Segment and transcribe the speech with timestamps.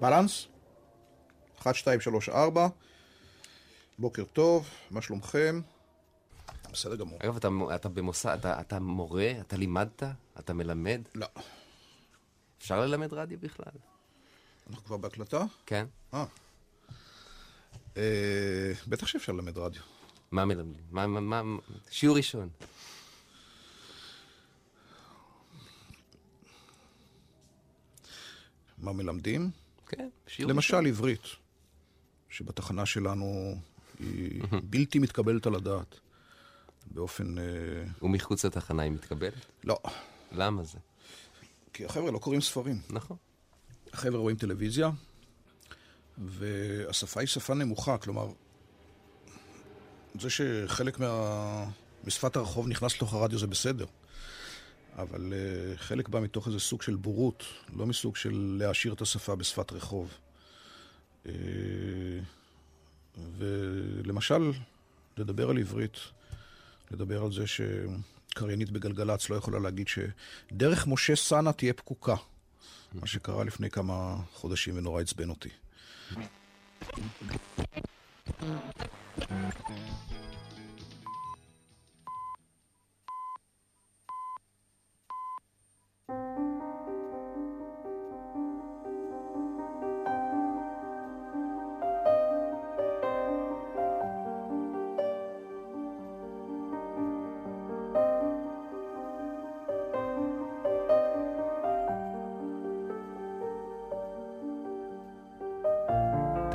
[0.00, 0.46] בלנס?
[1.58, 2.68] 1, 2, 3, 4.
[3.98, 5.60] בוקר טוב, מה שלומכם?
[6.72, 7.18] בסדר גמור.
[7.22, 9.32] אגב, אתה, אתה במוסד, אתה, אתה מורה?
[9.40, 10.02] אתה לימדת?
[10.38, 11.00] אתה מלמד?
[11.14, 11.26] לא.
[12.58, 13.72] אפשר ללמד רדיו בכלל?
[14.70, 15.44] אנחנו כבר בהקלטה?
[15.66, 15.86] כן.
[16.14, 16.24] אה.
[17.96, 19.82] אה, בטח שאפשר ללמד רדיו.
[20.30, 20.82] מה מלמדים?
[20.90, 21.58] מה, מה, מה,
[21.90, 22.48] שיעור ראשון.
[28.78, 29.50] מה מלמדים?
[29.88, 31.22] כן, שיעור למשל עברית,
[32.28, 33.54] שבתחנה שלנו
[33.98, 36.00] היא בלתי מתקבלת על הדעת.
[36.90, 37.38] באופן...
[37.38, 37.44] אה,
[38.02, 39.46] ומחוץ לתחנה היא מתקבלת?
[39.64, 39.78] לא.
[40.32, 40.78] למה זה?
[41.72, 42.80] כי החבר'ה לא קוראים ספרים.
[42.90, 43.16] נכון.
[43.92, 44.90] החבר'ה רואים טלוויזיה,
[46.18, 48.28] והשפה היא שפה נמוכה, כלומר,
[50.20, 51.70] זה שחלק מה...
[52.04, 53.86] משפת הרחוב נכנס לתוך הרדיו זה בסדר,
[54.94, 57.44] אבל uh, חלק בא מתוך איזה סוג של בורות,
[57.76, 60.14] לא מסוג של להעשיר את השפה בשפת רחוב.
[61.24, 61.28] Uh,
[63.38, 64.52] ולמשל,
[65.18, 65.96] לדבר על עברית,
[66.90, 72.14] לדבר על זה שקריינית בגלגלצ לא יכולה להגיד שדרך משה סאנה תהיה פקוקה,
[72.94, 75.48] מה שקרה לפני כמה חודשים ונורא עצבן אותי.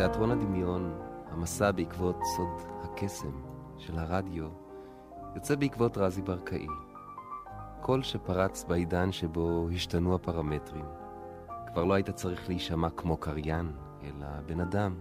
[0.02, 0.94] תיאטרון הדמיון,
[1.32, 3.32] המסע בעקבות סוד הקסם
[3.78, 4.48] של הרדיו,
[5.36, 6.68] יוצא בעקבות רזי ברקאי.
[7.82, 10.86] קול שפרץ בעידן שבו השתנו הפרמטרים.
[11.68, 13.72] כבר לא היית צריך להישמע כמו קריין,
[14.04, 14.96] אלא בן אדם,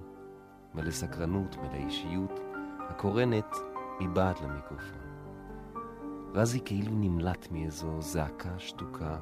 [0.74, 2.40] מלא סקרנות, מלא אישיות,
[2.88, 3.56] הקורנת
[4.00, 5.00] מבעד למיקרופון.
[6.34, 9.16] רזי כאילו נמלט מאיזו זעקה שתוקה,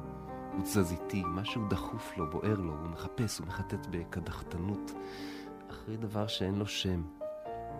[0.52, 4.92] הוא תזזיתי, משהו דחוף לו, בוער לו, הוא מחפש, הוא מחטט בקדחתנות.
[5.88, 7.02] אחרי דבר שאין לו שם,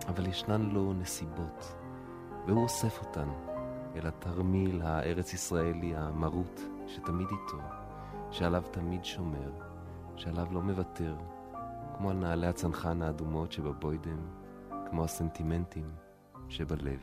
[0.09, 1.75] אבל ישנן לו נסיבות,
[2.47, 3.29] והוא אוסף אותן
[3.97, 7.59] אל התרמיל הארץ-ישראלי המרוט שתמיד איתו,
[8.31, 9.51] שעליו תמיד שומר,
[10.17, 11.17] שעליו לא מוותר,
[11.97, 14.21] כמו על נעלי הצנחן האדומות שבבוידם,
[14.91, 15.91] כמו הסנטימנטים
[16.49, 17.01] שבלב.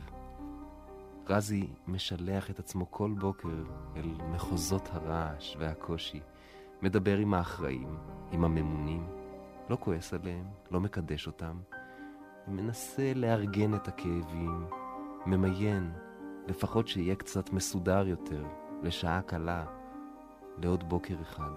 [1.28, 3.62] רזי משלח את עצמו כל בוקר
[3.96, 6.20] אל מחוזות הרעש והקושי,
[6.82, 7.96] מדבר עם האחראים,
[8.32, 9.06] עם הממונים,
[9.70, 11.60] לא כועס עליהם, לא מקדש אותם,
[12.46, 14.66] מנסה לארגן את הכאבים,
[15.26, 15.92] ממיין,
[16.46, 18.44] לפחות שיהיה קצת מסודר יותר,
[18.82, 19.64] לשעה קלה,
[20.58, 21.50] לעוד בוקר אחד.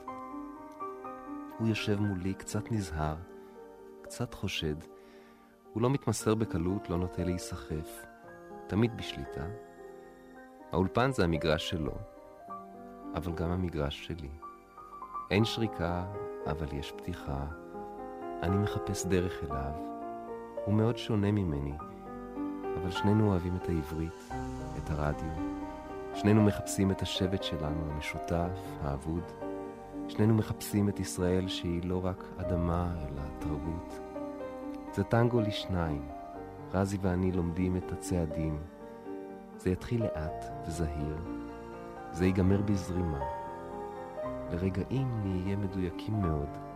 [1.60, 3.16] הוא יושב מולי קצת נזהר,
[4.02, 4.76] קצת חושד,
[5.74, 8.06] הוא לא מתמסר בקלות, לא נוטה להיסחף,
[8.68, 9.46] תמיד בשליטה.
[10.72, 11.94] האולפן זה המגרש שלו,
[13.16, 14.30] אבל גם המגרש שלי.
[15.32, 16.06] אין שריקה,
[16.46, 17.69] אבל יש פתיחה.
[18.44, 19.72] אני מחפש דרך אליו.
[20.66, 21.74] הוא מאוד שונה ממני,
[22.82, 24.30] אבל שנינו אוהבים את העברית,
[24.78, 25.30] את הרדיו.
[26.16, 29.24] שנינו מחפשים את השבט שלנו, המשותף, האבוד.
[30.08, 34.00] שנינו מחפשים את ישראל שהיא לא רק אדמה, אלא תרבות.
[34.94, 36.08] זה טנגו לשניים.
[36.74, 38.60] רזי ואני לומדים את הצעדים.
[39.58, 41.18] זה יתחיל לאט וזהיר.
[42.12, 43.20] זה ייגמר בזרימה.
[44.52, 46.69] לרגעים נהיה מדויקים מאוד.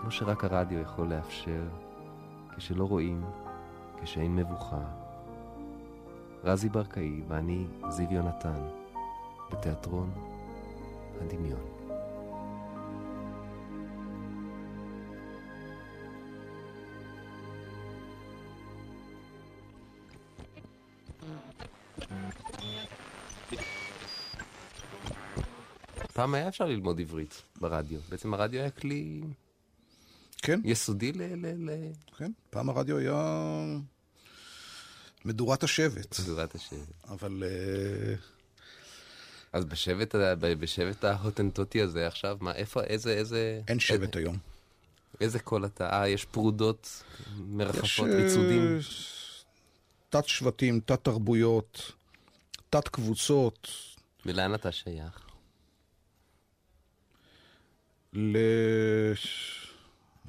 [0.00, 1.62] כמו שרק הרדיו יכול לאפשר,
[2.56, 3.24] כשלא רואים,
[4.02, 4.84] כשאין מבוכה.
[6.44, 8.68] רזי ברקאי ואני, זיו יונתן,
[9.50, 10.10] בתיאטרון
[11.20, 11.60] הדמיון.
[26.12, 28.00] פעם היה אפשר ללמוד עברית ברדיו.
[28.08, 29.22] בעצם הרדיו היה כלי
[30.48, 31.22] כן, יסודי ל...
[31.22, 31.70] ל...
[31.70, 31.92] ל...
[32.16, 32.32] כן.
[32.50, 33.14] פעם הרדיו היה
[35.24, 37.04] מדורת השבט, מדורת השבט.
[37.08, 38.14] אבל אה,
[39.52, 43.60] אז בשבט, ה- ב- בשבט ההוטנטוטי הזה עכשיו, מה, איפה, איזה, איזה...
[43.68, 44.38] אין שבט היום.
[45.20, 45.90] איזה קול אתה?
[45.90, 47.02] אה, יש פרודות
[47.36, 48.76] מרחפות, ריצודים.
[48.76, 48.80] אה,
[50.08, 51.92] תת שבטים, תת תרבויות,
[52.70, 53.68] תת קבוצות,
[54.26, 55.26] ולאן אתה שייך?
[58.12, 58.36] ל...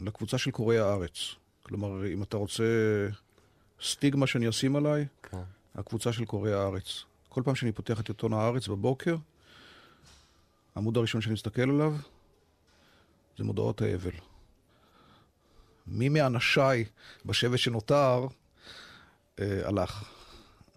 [0.02, 1.36] לקבוצה של קוראי הארץ.
[1.64, 2.64] כלומר, אם אתה רוצה
[3.82, 5.38] סטיגמה שאני אשים עליי, כן.
[5.76, 7.04] הקבוצה של קוראי הארץ.
[7.30, 9.16] כל פעם שאני פותח את עיתון הארץ בבוקר,
[10.76, 11.96] העמוד הראשון שאני מסתכל עליו
[13.38, 14.12] זה מודעות האבל.
[15.88, 16.86] מי מאנשיי
[17.26, 18.28] בשבט שנותר
[19.40, 20.04] אה, הלך.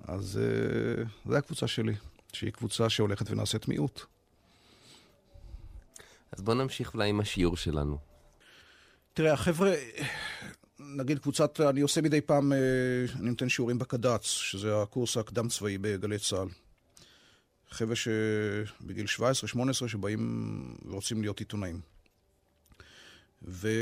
[0.04, 1.94] אז אה, זו הקבוצה שלי,
[2.32, 4.00] שהיא קבוצה שהולכת ונעשית מיעוט.
[6.32, 8.11] אז בוא נמשיך אולי עם השיעור שלנו.
[9.14, 9.74] תראה, החבר'ה,
[10.78, 12.58] נגיד קבוצת, אני עושה מדי פעם, אה,
[13.20, 16.48] אני נותן שיעורים בקד"צ, שזה הקורס הקדם צבאי בגלי צה"ל.
[17.70, 19.18] חבר'ה שבגיל 17-18
[19.88, 21.80] שבאים ורוצים להיות עיתונאים.
[23.42, 23.78] ואני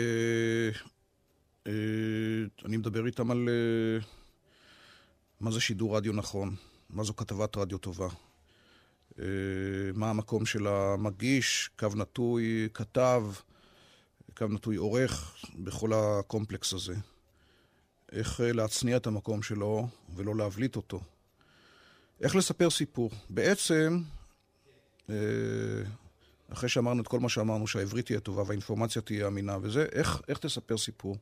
[2.67, 3.49] מדבר איתם על
[5.41, 6.55] מה זה שידור רדיו נכון,
[6.91, 8.09] מה זו כתבת רדיו טובה,
[9.95, 13.23] מה המקום של המגיש, קו נטוי כתב,
[14.41, 16.95] קו נטוי עורך, בכל הקומפלקס הזה.
[18.13, 21.01] איך להצניע את המקום שלו ולא להבליט אותו.
[22.21, 23.11] איך לספר סיפור.
[23.31, 24.03] בעצם,
[26.49, 30.39] אחרי שאמרנו את כל מה שאמרנו, שהעברית תהיה טובה והאינפורמציה תהיה אמינה וזה, איך, איך
[30.39, 31.17] תספר סיפור?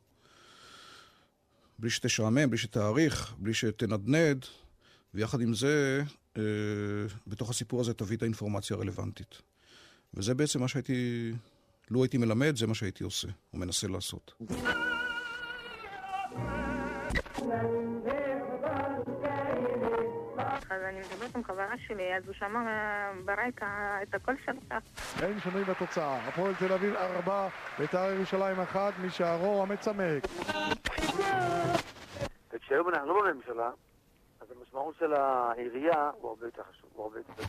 [1.79, 4.45] בלי שתשעמם, בלי שתעריך, בלי שתנדנד,
[5.13, 6.03] ויחד עם זה,
[6.37, 6.43] אה,
[7.27, 9.41] בתוך הסיפור הזה תביא את האינפורמציה הרלוונטית.
[10.13, 11.31] וזה בעצם מה שהייתי,
[11.91, 14.33] לו הייתי מלמד, זה מה שהייתי עושה, או מנסה לעשות.
[20.69, 22.59] אז אני מדברת עם חברה שלי, אז הוא שמע
[23.25, 24.73] ברקע את הקול שלך.
[25.21, 26.27] אין שינוי בתוצאה.
[26.27, 27.47] הפועל תל אביב 4,
[27.79, 30.23] בית"ר ירושלים 1, משערו המצמק.
[32.53, 33.69] וכשהיום אנחנו לא בממשלה,
[34.41, 37.43] אז המשמעות של העירייה הוא הרבה יותר חשוב, הוא הרבה יותר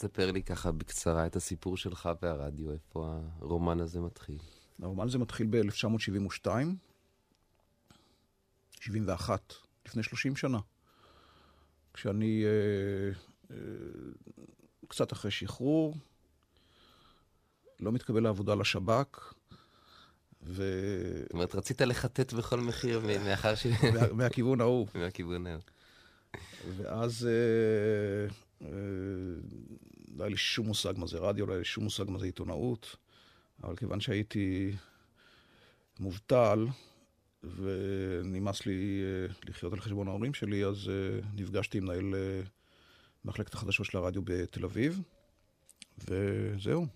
[0.00, 4.38] ספר לי ככה בקצרה את הסיפור שלך והרדיו, איפה הרומן הזה מתחיל.
[4.82, 6.48] הרומן הזה מתחיל ב-1972,
[8.80, 9.54] 71,
[9.86, 10.58] לפני 30 שנה.
[11.94, 12.50] כשאני אה,
[13.50, 13.56] אה,
[14.88, 15.96] קצת אחרי שחרור,
[17.80, 19.34] לא מתקבל לעבודה לשב"כ,
[20.42, 20.62] ו...
[21.22, 23.66] זאת אומרת, רצית לחטט בכל מחיר מאחר ש...
[23.66, 24.86] מה, מהכיוון ההוא.
[24.94, 25.62] מהכיוון ההוא.
[26.76, 32.04] ואז אה, לא היה לי שום מושג מה זה רדיו, לא היה לי שום מושג
[32.10, 32.96] מה זה עיתונאות,
[33.62, 34.72] אבל כיוון שהייתי
[36.00, 36.66] מובטל,
[37.44, 42.40] ונמאס לי אה, לחיות על חשבון ההורים שלי, אז אה, נפגשתי עם מנהל אה,
[43.24, 45.00] מחלקת החדשות של הרדיו בתל אביב,
[46.08, 46.86] וזהו.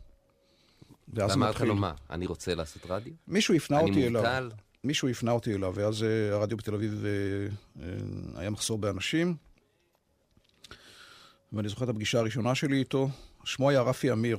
[1.08, 3.12] ואמרת לו מה, אני רוצה לעשות רדיו?
[3.28, 4.24] מישהו הפנה אותי אליו.
[4.26, 4.50] אני מובטל?
[4.84, 7.04] מישהו הפנה אותי אליו, ואז הרדיו בתל אביב
[8.34, 9.36] היה מחסור באנשים.
[11.54, 13.08] ואני זוכר את הפגישה הראשונה שלי איתו,
[13.44, 14.38] שמו היה רפי אמיר.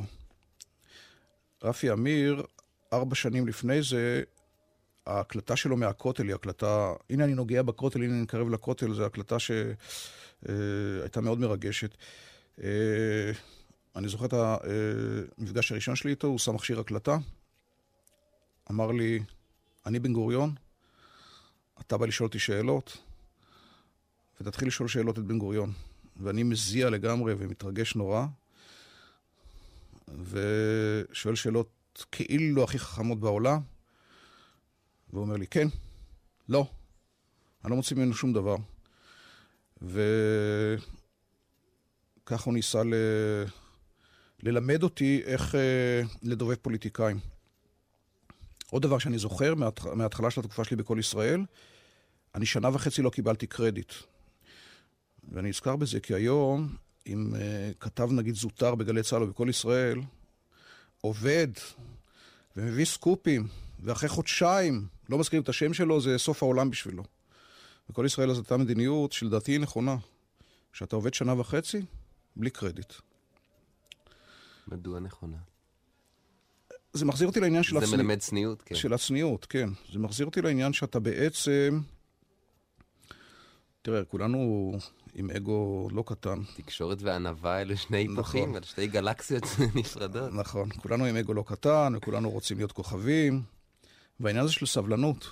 [1.63, 2.43] רפי אמיר,
[2.93, 4.23] ארבע שנים לפני זה,
[5.05, 9.37] ההקלטה שלו מהכותל היא הקלטה, הנה אני נוגע בכותל, הנה אני מתקרב לכותל, זו הקלטה
[9.39, 11.97] שהייתה מאוד מרגשת.
[13.95, 14.33] אני זוכר את
[15.37, 17.17] המפגש הראשון שלי איתו, הוא שם מכשיר הקלטה,
[18.71, 19.19] אמר לי,
[19.85, 20.55] אני בן גוריון,
[21.81, 22.97] אתה בא לשאול אותי שאלות,
[24.41, 25.73] ותתחיל לשאול שאלות את בן גוריון.
[26.15, 28.25] ואני מזיע לגמרי ומתרגש נורא,
[30.07, 33.59] ושואל שאלות כאילו הכי חכמות בעולם,
[35.09, 35.67] והוא אומר לי, כן,
[36.49, 36.67] לא,
[37.63, 38.55] אני לא מוציא ממנו שום דבר.
[39.81, 40.01] וכך
[42.43, 42.93] הוא ניסה ל...
[44.43, 47.19] ללמד אותי איך אה, לדובב פוליטיקאים.
[48.69, 49.53] עוד דבר שאני זוכר.
[49.93, 51.45] מההתחלה של התקופה שלי בכל ישראל,
[52.35, 53.93] אני שנה וחצי לא קיבלתי קרדיט.
[55.31, 56.75] ואני נזכר בזה כי היום,
[57.07, 57.37] אם uh,
[57.79, 60.01] כתב נגיד זוטר בגלי צה"ל או בכל ישראל,
[61.01, 61.47] עובד
[62.55, 63.47] ומביא סקופים,
[63.79, 67.03] ואחרי חודשיים לא מזכירים את השם שלו, זה סוף העולם בשבילו.
[67.89, 69.95] בכל ישראל אז הייתה מדיניות שלדעתי היא נכונה,
[70.73, 71.81] שאתה עובד שנה וחצי,
[72.35, 72.93] בלי קרדיט.
[74.67, 75.37] מדוע נכונה?
[76.93, 77.97] זה מחזיר אותי לעניין של הצניעות.
[77.97, 78.75] זה מלמד צניעות, כן.
[78.75, 79.69] של הצניעות, כן.
[79.93, 81.81] זה מחזיר אותי לעניין שאתה בעצם...
[83.81, 84.71] תראה, כולנו
[85.15, 86.39] עם אגו לא קטן.
[86.55, 88.55] תקשורת וענווה אלה שני היפוכים, נכון.
[88.55, 89.43] אלה שתי גלקסיות
[89.75, 90.33] נפרדות.
[90.33, 93.43] נכון, כולנו עם אגו לא קטן, וכולנו רוצים להיות כוכבים.
[94.19, 95.27] והעניין הזה של סבלנות,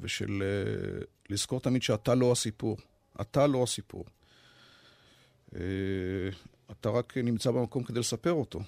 [0.00, 2.76] ושל uh, לזכור תמיד שאתה לא הסיפור.
[3.20, 4.04] אתה לא הסיפור.
[5.50, 5.56] Uh,
[6.70, 8.60] אתה רק נמצא במקום כדי לספר אותו.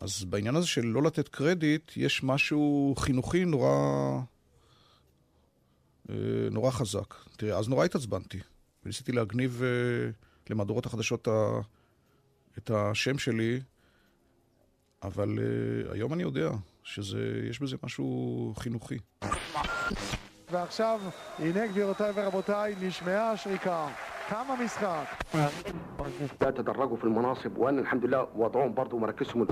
[0.00, 3.70] אז בעניין הזה של לא לתת קרדיט, יש משהו חינוכי נורא,
[6.10, 6.14] אה,
[6.50, 7.14] נורא חזק.
[7.36, 8.38] תראה, אז נורא התעצבנתי,
[8.83, 10.09] וניסיתי להגניב אה,
[10.49, 11.27] למהדורות החדשות
[12.57, 13.59] את השם שלי,
[15.03, 16.49] אבל אה, היום אני יודע
[16.83, 18.97] שיש בזה משהו חינוכי.
[20.51, 21.01] ועכשיו,
[21.39, 23.87] הנה גבירותיי ורבותיי, נשמעה השריקה.
[24.29, 25.23] תם המשחק.
[26.41, 29.45] لا تدرجوا في المناصب وان الحمد لله وضعهم برضه مراكزهم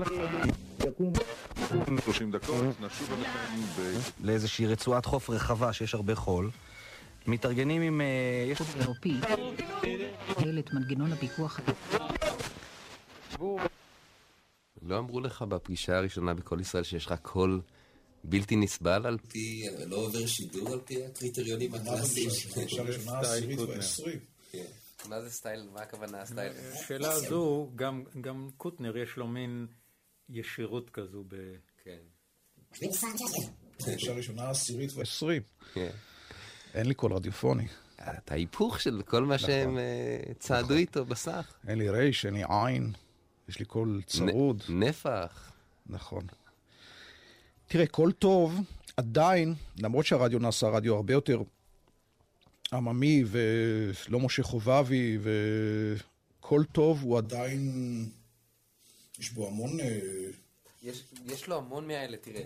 [2.05, 3.81] 30 דקות, נשוב אליכם ב...
[4.27, 6.50] לאיזושהי רצועת חוף רחבה שיש הרבה חול.
[7.26, 8.00] מתארגנים עם...
[8.00, 8.52] אה.
[8.80, 9.14] אירופי.
[10.59, 11.61] את מנגנון הפיקוח.
[14.83, 17.61] לא אמרו לך בפגישה הראשונה בכל ישראל שיש לך קול
[18.25, 22.30] בלתי נסבל על פי, לא עובר שידור על פי הקריטריונים הקלאסיים
[24.52, 24.64] כן.
[25.09, 26.52] מה זה סטייל, מה הכוונה הסטייל?
[26.73, 27.71] השאלה הזו,
[28.21, 29.66] גם קוטנר יש לו מין
[30.28, 31.37] ישירות כזו ב...
[31.85, 31.99] כן.
[33.78, 35.42] פגישה ראשונה עשירית ועשרים.
[36.76, 37.66] אין לי קול רדיופוני.
[37.97, 41.54] אתה היפוך של כל מה שהם אה, צעדו איתו בסך.
[41.68, 42.92] אין לי רייש, אין לי עין,
[43.49, 44.62] יש לי קול צרוד.
[44.68, 45.52] נפח.
[45.87, 46.26] נכון.
[47.68, 48.61] תראה, קול טוב,
[48.97, 51.42] עדיין, למרות שהרדיו נעשה רדיו הרבה יותר
[52.73, 58.04] עממי ולא משה חובבי, וקול טוב הוא עדיין,
[59.18, 59.71] יש בו המון...
[60.85, 62.42] אה, יש, יש לו המון מהאלה, תראה.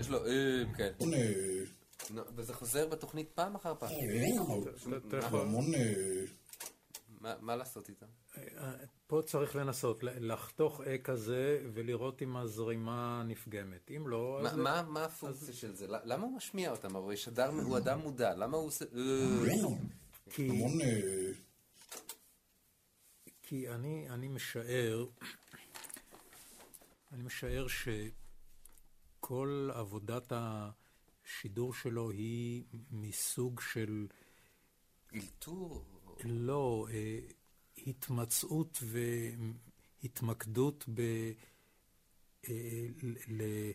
[0.00, 0.92] יש לו אה, כן.
[2.36, 3.90] וזה חוזר בתוכנית פעם אחר פעם.
[5.22, 5.64] המון...
[7.20, 8.06] מה- מה לעשות איתם?
[9.06, 13.90] פה צריך לנסות לחתוך אה כזה ולראות אם הזרימה נפגמת.
[13.96, 14.40] אם לא,
[14.82, 15.86] מה- הפונקציה של זה?
[15.88, 16.96] למה הוא משמיע אותם?
[16.96, 18.84] הרי שדר, הוא אדם מודע, למה הוא עושה...
[18.84, 19.58] אה,
[20.30, 20.48] כי...
[20.50, 20.80] המון...
[20.80, 21.30] אה,
[23.42, 25.06] כי אני, אני משער,
[27.12, 27.66] אני משער
[29.18, 34.06] שכל עבודת השידור שלו היא מסוג של,
[35.14, 35.84] אלתור?
[36.24, 37.18] לא, אה,
[37.86, 38.78] התמצאות
[40.02, 41.00] והתמקדות ב...
[42.48, 42.86] אה,
[43.28, 43.70] ל-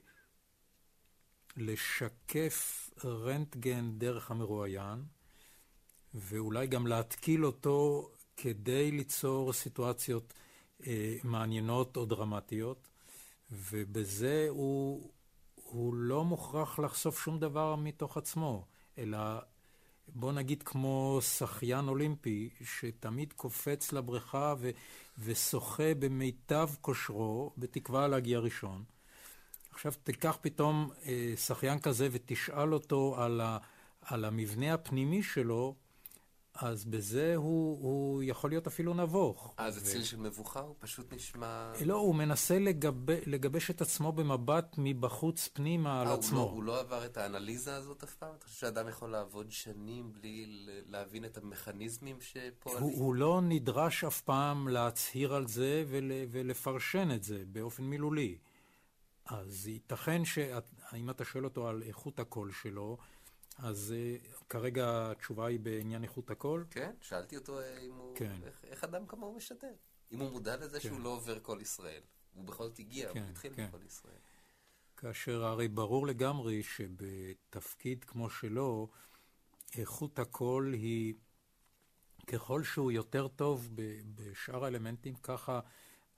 [1.58, 5.04] לשקף רנטגן דרך המרואיין,
[6.14, 10.34] ואולי גם להתקיל אותו כדי ליצור סיטואציות
[10.88, 12.88] אה, מעניינות או דרמטיות,
[13.72, 15.10] ובזה הוא,
[15.56, 18.66] הוא לא מוכרח לחשוף שום דבר מתוך עצמו,
[18.98, 19.18] אלא
[20.08, 24.70] בוא נגיד כמו שחיין אולימפי, שתמיד קופץ לבריכה ו-
[25.20, 28.84] ושוחה במיטב כושרו, בתקווה להגיע ראשון.
[29.72, 33.58] עכשיו תיקח פתאום אה, שחיין כזה ותשאל אותו על, ה,
[34.02, 35.76] על המבנה הפנימי שלו,
[36.56, 39.54] אז בזה הוא, הוא יכול להיות אפילו נבוך.
[39.58, 41.72] אז אציל של מבוכה הוא פשוט נשמע...
[41.86, 43.12] לא, הוא מנסה לגב...
[43.12, 46.38] לגבש את עצמו במבט מבחוץ פנימה על אה, הוא עצמו.
[46.38, 48.36] לא- הוא לא עבר את האנליזה הזאת אף פעם?
[48.38, 50.46] אתה חושב שאדם יכול לעבוד שנים בלי
[50.88, 52.84] להבין את המכניזמים שפועלים?
[52.84, 58.38] הוא, הוא לא נדרש אף פעם להצהיר על זה ול, ולפרשן את זה באופן מילולי.
[59.26, 62.98] אז ייתכן שאם אתה שואל אותו על איכות הקול שלו,
[63.58, 66.66] אז uh, כרגע התשובה היא בעניין איכות הקול.
[66.70, 68.16] כן, שאלתי אותו אה, אם הוא...
[68.16, 68.36] כן.
[68.44, 69.74] איך, איך אדם כמוהו משדר?
[70.12, 70.88] אם הוא מודע לזה כן.
[70.88, 72.02] שהוא לא עובר כל ישראל.
[72.34, 73.68] הוא בכל זאת הגיע, כן, הוא התחיל כן.
[73.68, 74.18] בכל ישראל.
[74.98, 78.90] כאשר הרי ברור לגמרי שבתפקיד כמו שלו,
[79.78, 81.14] איכות הקול היא,
[82.28, 83.70] ככל שהוא יותר טוב
[84.16, 85.60] בשאר האלמנטים, ככה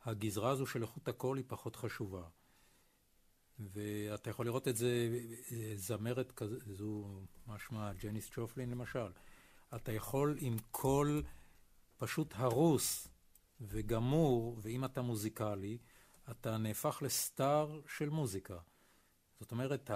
[0.05, 2.23] הגזרה הזו של איכות הקול היא פחות חשובה.
[3.59, 5.19] ואתה יכול לראות את זה,
[5.75, 9.11] זמרת כזו, זו משמע ג'ניס ג'ופלין למשל.
[9.75, 11.23] אתה יכול עם קול
[11.97, 13.07] פשוט הרוס
[13.61, 15.77] וגמור, ואם אתה מוזיקלי,
[16.31, 18.57] אתה נהפך לסטאר של מוזיקה.
[19.39, 19.91] זאת אומרת,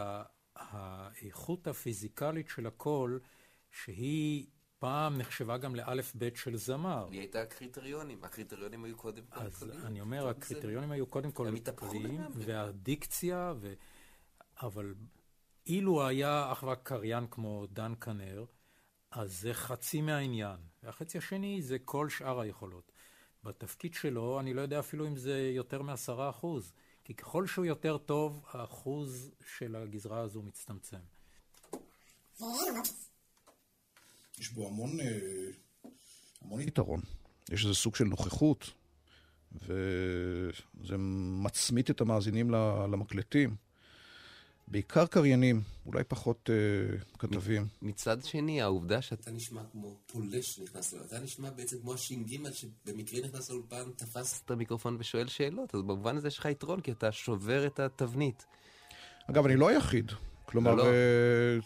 [0.56, 3.20] האיכות הפיזיקלית של הקול,
[3.72, 4.48] שהיא
[4.82, 7.08] פעם נחשבה גם לאלף בית של זמר.
[7.12, 9.86] היא הייתה הקריטריונים, הקריטריונים היו קודם כל אז קוליים.
[9.86, 11.48] אני אומר, הקריטריונים היו קודם כל
[12.04, 12.46] לגמרי.
[12.46, 13.74] והדיקציה, ו...
[14.62, 14.96] אבל
[15.66, 18.46] אילו היה אך ורק קריין כמו דן כנר,
[19.12, 20.58] אז זה חצי מהעניין.
[20.84, 22.92] והחצי השני זה כל שאר היכולות.
[23.44, 26.74] בתפקיד שלו, אני לא יודע אפילו אם זה יותר מעשרה אחוז,
[27.04, 31.00] כי ככל שהוא יותר טוב, האחוז של הגזרה הזו מצטמצם.
[34.42, 35.06] יש בו המון, אה,
[36.42, 37.02] המון יתרון.
[37.52, 38.72] יש איזה סוג של נוכחות,
[39.52, 40.96] וזה
[41.44, 42.52] מצמית את המאזינים
[42.92, 43.56] למקלטים.
[44.68, 47.68] בעיקר קריינים, אולי פחות אה, כתבים.
[47.82, 53.22] מצד שני, העובדה שאתה נשמע כמו פולש שנכנס לאולפן, אתה נשמע בעצם כמו הש"ג שבמקרה
[53.28, 57.12] נכנס לאולפן, תפס את המיקרופון ושואל שאלות, אז במובן הזה יש לך יתרון, כי אתה
[57.12, 58.46] שובר את התבנית.
[59.30, 60.12] אגב, אני לא היחיד.
[60.46, 60.92] כלומר, לא, לא.
[60.92, 61.60] אה,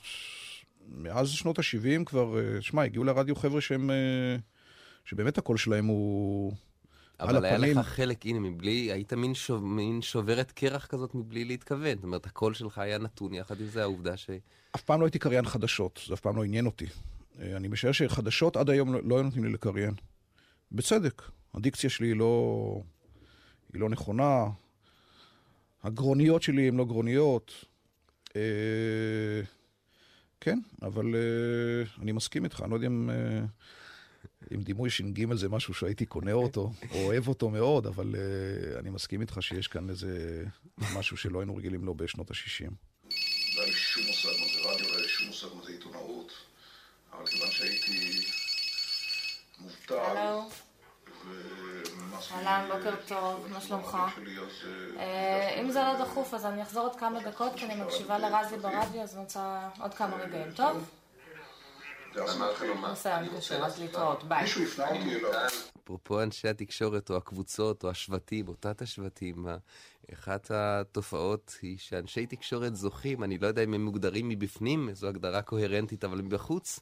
[0.87, 4.35] מאז שנות ה-70 כבר, אה, שמע, הגיעו לרדיו חבר'ה שהם, אה,
[5.05, 6.53] שבאמת הקול שלהם הוא
[7.19, 7.57] אבל היה.
[7.57, 11.95] לך חלק, הנה, מבלי, היית מין, שוב, מין שוברת קרח כזאת מבלי להתכוון.
[11.95, 14.29] זאת אומרת, הקול שלך היה נתון יחד עם זה, העובדה ש...
[14.75, 16.85] אף פעם לא הייתי קריין חדשות, זה אף פעם לא עניין אותי.
[17.39, 19.93] אה, אני משער שחדשות עד היום לא לא היו נותנים לי לקריין.
[20.71, 21.21] בצדק.
[21.53, 22.81] הדיקציה שלי היא לא,
[23.73, 24.45] היא לא נכונה,
[25.83, 27.65] הגרוניות שלי הן לא גרוניות.
[30.45, 33.45] כן, אבל אה, אני מסכים איתך, אני לא יודע אם, אה,
[34.53, 38.89] אם דימוי ש"ג זה משהו שהייתי קונה אותו, או אוהב אותו מאוד, אבל אה, אני
[38.89, 40.43] מסכים איתך שיש כאן איזה
[40.95, 42.71] משהו שלא היינו רגילים לו בשנות ה-60.
[43.55, 45.71] לא היה לי שום מושג מה זה רדיו, לא היה לי שום מושג מה זה
[45.71, 46.31] עיתונאות,
[47.13, 48.25] אבל כיוון שהייתי
[49.59, 50.64] מובטל.
[52.31, 53.97] אהלן, בוקר טוב, מה שלומך?
[54.97, 58.57] אה, אם זה לא דחוף, אז אני אחזור עוד כמה דקות, כי אני מקשיבה לרזי
[58.57, 60.89] ברדיו, אז אני רוצה עוד כמה רגעים, טוב?
[64.41, 65.49] מישהו הפנה אותי אליו.
[65.83, 69.47] אפרופו אנשי התקשורת או הקבוצות או השבטים, או תת-השבטים,
[70.13, 75.41] אחת התופעות היא שאנשי תקשורת זוכים, אני לא יודע אם הם מוגדרים מבפנים, זו הגדרה
[75.41, 76.79] קוהרנטית, אבל מבחוץ,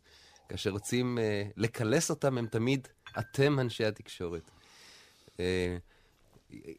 [0.50, 2.88] כאשר רוצים אה, לקלס אותם, הם תמיד
[3.20, 4.52] אתם אנשי התקשורת.
[5.40, 5.78] אה,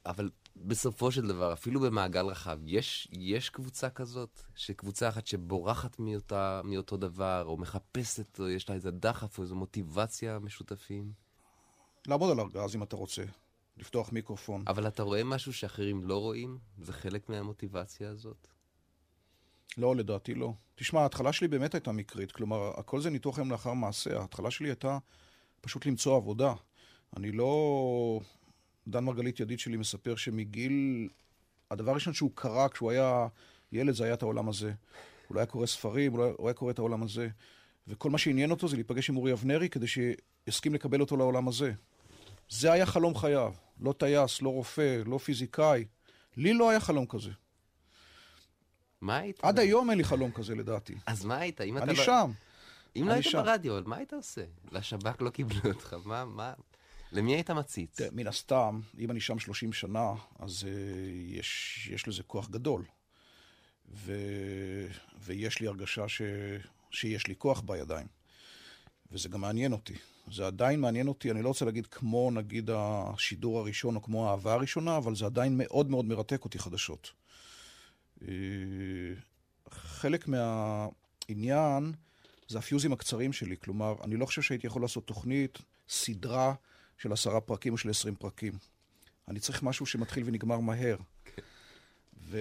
[0.07, 6.61] אבל בסופו של דבר, אפילו במעגל רחב, יש, יש קבוצה כזאת, שקבוצה אחת שבורחת מאותה,
[6.65, 11.13] מאותו דבר, או מחפשת, או יש לה איזה דחף, או איזו מוטיבציה משותפים.
[12.07, 13.23] לעמוד על ארגז אם אתה רוצה,
[13.77, 14.65] לפתוח מיקרופון.
[14.67, 16.59] אבל אתה רואה משהו שאחרים לא רואים?
[16.79, 18.49] זה חלק מהמוטיבציה הזאת?
[19.77, 20.53] לא, לדעתי לא.
[20.75, 22.33] תשמע, ההתחלה שלי באמת הייתה מקרית.
[22.33, 24.21] כלומר, הכל זה ניתוח היום לאחר מעשה.
[24.21, 24.99] ההתחלה שלי הייתה
[25.61, 26.55] פשוט למצוא עבודה.
[27.17, 28.21] אני לא...
[28.89, 31.09] דן מרגלית, ידיד שלי, מספר שמגיל...
[31.71, 33.27] הדבר הראשון שהוא קרא כשהוא היה
[33.73, 34.73] ילד זה היה את העולם הזה.
[35.29, 36.37] הוא לא היה קורא ספרים, הוא, לא...
[36.45, 37.29] היה קורא את העולם הזה.
[37.89, 41.73] וכל מה שעניין אותו זה להיפגש עם אורי אבנרי כדי שיסכים לקבל אותו לעולם הזה.
[42.49, 43.55] זה היה חלום חייו.
[43.81, 45.85] לא טייס, לא רופא, לא פיזיקאי.
[46.37, 47.31] לי לא היה חלום כזה.
[49.01, 49.45] מה היית?
[49.45, 50.95] עד היום אין לי חלום כזה, לדעתי.
[51.07, 51.61] אז מה היית?
[51.61, 52.05] אם אתה אני לא...
[52.05, 52.31] שם.
[52.97, 53.43] אם לא היית שם.
[53.43, 54.43] ברדיו, מה היית עושה?
[54.73, 56.53] לשב"כ לא קיבלו אותך, מה, מה...
[57.15, 57.97] למי היית מציץ?
[57.97, 60.67] תראה, מן הסתם, אם אני שם 30 שנה, אז uh,
[61.39, 62.85] יש, יש לזה כוח גדול.
[63.95, 64.13] ו,
[65.19, 66.23] ויש לי הרגשה ש,
[66.91, 68.07] שיש לי כוח בידיים.
[69.13, 69.95] וזה גם מעניין אותי.
[70.33, 74.55] זה עדיין מעניין אותי, אני לא רוצה להגיד כמו נגיד השידור הראשון או כמו האהבה
[74.55, 77.13] הראשונה, אבל זה עדיין מאוד מאוד מרתק אותי חדשות.
[78.23, 78.29] אה,
[79.71, 81.93] חלק מהעניין
[82.49, 83.57] זה הפיוזים הקצרים שלי.
[83.57, 86.55] כלומר, אני לא חושב שהייתי יכול לעשות תוכנית, סדרה
[87.05, 88.53] של עשרה פרקים או של עשרים פרקים.
[89.29, 90.97] אני צריך משהו שמתחיל ונגמר מהר.
[92.23, 92.39] ו...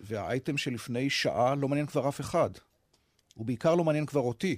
[0.00, 2.50] והאייטם שלפני שעה לא מעניין כבר אף אחד.
[3.34, 4.56] הוא בעיקר לא מעניין כבר אותי.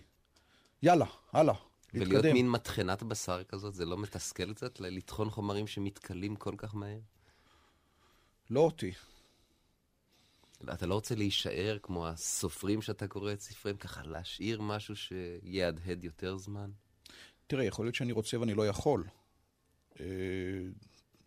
[0.82, 1.54] יאללה, הלאה,
[1.94, 2.32] ולהיות להתקדם.
[2.32, 4.80] מין מטחנת בשר כזאת, זה לא מתסכל קצת?
[4.80, 6.98] לטחון חומרים שמתכלים כל כך מהר?
[8.50, 8.92] לא אותי.
[10.72, 16.36] אתה לא רוצה להישאר כמו הסופרים שאתה קורא את ספריהם, ככה להשאיר משהו שיהדהד יותר
[16.36, 16.70] זמן?
[17.46, 19.04] תראה, יכול להיות שאני רוצה ואני לא יכול.
[20.00, 20.06] אה,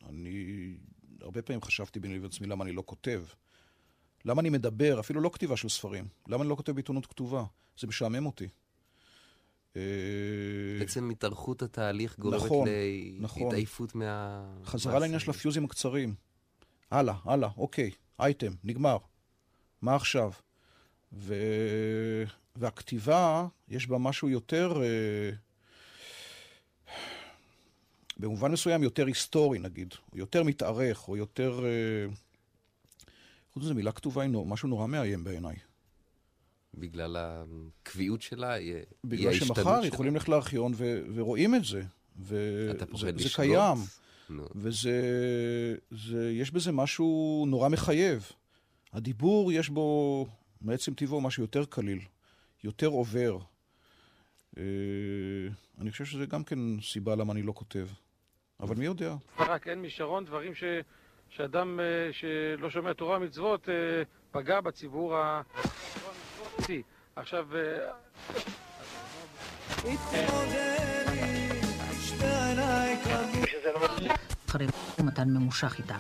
[0.10, 0.74] אני
[1.22, 3.24] הרבה פעמים חשבתי ביני לבין עצמי למה אני לא כותב.
[4.26, 6.08] למה אני מדבר, אפילו לא כתיבה של ספרים.
[6.28, 7.44] למה אני לא כותב בעיתונות כתובה?
[7.80, 8.48] זה משעמם אותי.
[9.76, 9.82] אה,
[10.80, 12.68] בעצם התארכות התהליך גורמת נכון,
[13.20, 13.44] נכון.
[13.44, 14.46] להתעייפות מה...
[14.64, 16.16] חזרה לעניין של הפיוזים הקצרים.
[16.92, 18.98] הלאה, הלאה, אוקיי, אייטם, נגמר.
[19.82, 20.32] מה עכשיו?
[21.14, 21.34] ו...
[22.56, 25.32] והכתיבה, יש בה משהו יותר, אה,
[28.20, 31.66] במובן מסוים יותר היסטורי נגיד, או יותר מתארך, או יותר...
[31.66, 32.14] אה,
[33.54, 35.56] חוץ מזה, מילה כתובה היא משהו נורא מאיים בעיניי.
[36.74, 39.88] בגלל הקביעות שלה, היא בגלל ההשתנות שמחר שלה.
[39.88, 41.84] יכולים ללכת לארכיון ו- ורואים את זה.
[42.72, 43.36] אתה פוחד וזה לשגות?
[43.36, 43.78] קיים.
[44.30, 44.48] נו.
[44.56, 45.02] וזה...
[45.92, 48.32] זה, יש בזה משהו נורא מחייב.
[48.94, 50.28] הדיבור, יש בו,
[50.62, 52.00] מעצם טבעו, משהו יותר קליל,
[52.64, 53.38] יותר עובר.
[54.58, 54.64] אה,
[55.80, 57.88] אני חושב שזה גם כן סיבה למה אני לא כותב.
[58.60, 59.14] אבל מי יודע?
[59.40, 60.64] רק אין משרון דברים ש...
[61.30, 63.74] שאדם אה, שלא שומע תורה ומצוות אה,
[64.32, 65.42] פגע בציבור ה...
[67.16, 67.48] עכשיו...
[67.56, 67.92] אה,
[75.04, 75.98] מתן ממושך איתה.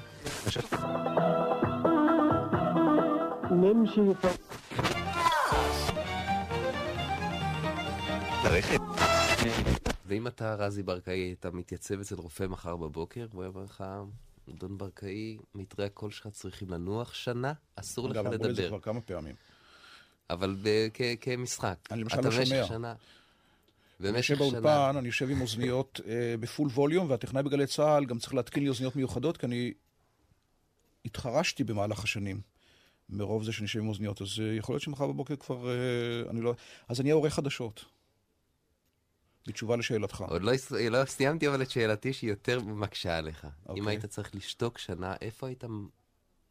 [10.07, 13.83] ואם אתה, רזי ברקאי, היית מתייצב אצל רופא מחר בבוקר, והוא אומר לך,
[14.49, 18.67] אדון ברקאי, מיתרי הקול שלך צריכים לנוח שנה, אסור לך אגב, אמרו לי זה לדבר.
[18.67, 19.35] כבר כמה פעמים.
[20.29, 20.55] אבל
[20.93, 21.77] כ- כמשחק.
[21.91, 22.65] אני למשל אתה לא שומע.
[22.67, 22.93] שנה.
[24.03, 24.37] אני יושב.
[24.37, 28.69] באולפן, אני יושב עם אוזניות אה, בפול ווליום, והטכנאי בגלי צה"ל גם צריך להתקין לי
[28.69, 29.73] אוזניות מיוחדות, כי אני
[31.05, 32.41] התחרשתי במהלך השנים,
[33.09, 34.21] מרוב זה שאני יושב עם אוזניות.
[34.21, 35.69] אז אה, יכול להיות שמחר בבוקר כבר...
[35.69, 35.73] אה,
[36.29, 36.53] אני לא...
[36.87, 37.85] אז אני אהיה עורך חדשות.
[39.47, 40.21] בתשובה לשאלתך.
[40.21, 40.51] עוד לא,
[40.91, 43.43] לא סיימתי אבל את שאלתי שהיא יותר מקשה עליך.
[43.43, 43.47] Okay.
[43.47, 43.87] אם אוקיי.
[43.87, 45.63] היית צריך לשתוק שנה, איפה היית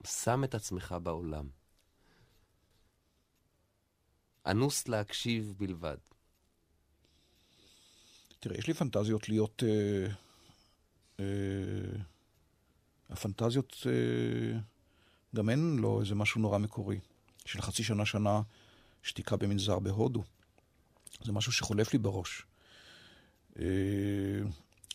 [0.07, 1.49] שם את עצמך בעולם?
[4.47, 5.97] אנוס להקשיב בלבד.
[8.41, 9.63] תראה, יש לי פנטזיות להיות...
[9.67, 10.07] אה,
[11.21, 11.25] אה,
[13.11, 14.59] הפנטזיות, אה,
[15.37, 17.01] גם אין לו איזה משהו נורא מקורי.
[17.45, 18.43] של חצי שנה, שנה,
[19.03, 20.25] שתיקה במנזר בהודו.
[21.25, 22.47] זה משהו שחולף לי בראש.
[23.61, 23.65] אה,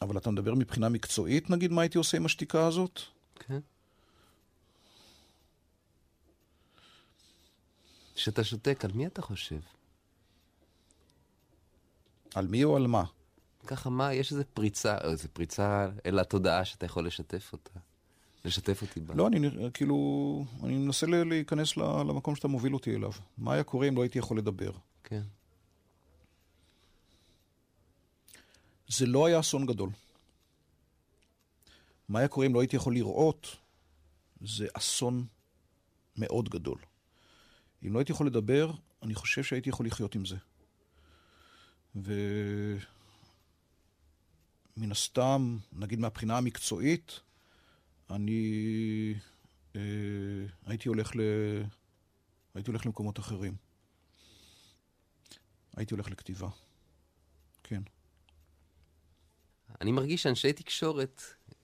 [0.02, 3.00] אבל אתה מדבר מבחינה מקצועית, נגיד, מה הייתי עושה עם השתיקה הזאת?
[3.36, 3.60] כן.
[8.16, 9.60] כשאתה שותק, על מי אתה חושב?
[12.36, 13.04] על מי או על מה?
[13.68, 17.80] ככה, מה, יש איזה פריצה, או איזה פריצה אל התודעה שאתה יכול לשתף אותה.
[18.46, 19.14] לשתף אותי בה.
[19.16, 19.96] לא, אני כאילו,
[20.64, 23.12] אני מנסה להיכנס למקום שאתה מוביל אותי אליו.
[23.38, 24.72] מה היה קורה אם לא הייתי יכול לדבר?
[25.04, 25.22] כן.
[28.92, 29.90] זה לא היה אסון גדול.
[32.10, 33.58] מה היה קורה אם לא הייתי יכול לראות?
[34.42, 35.26] זה אסון
[36.18, 36.78] מאוד גדול.
[37.84, 38.72] אם לא הייתי יכול לדבר,
[39.04, 40.36] אני חושב שהייתי יכול לחיות עם זה.
[41.96, 42.12] ומן
[44.92, 47.20] הסתם, נגיד מהבחינה המקצועית,
[48.10, 49.14] אני
[49.76, 49.82] אה,
[50.66, 51.20] הייתי הולך ל...
[52.56, 53.56] הייתי הולך למקומות אחרים.
[55.76, 56.50] הייתי הולך לכתיבה.
[57.64, 57.82] כן.
[59.82, 61.22] אני מרגיש שאנשי תקשורת,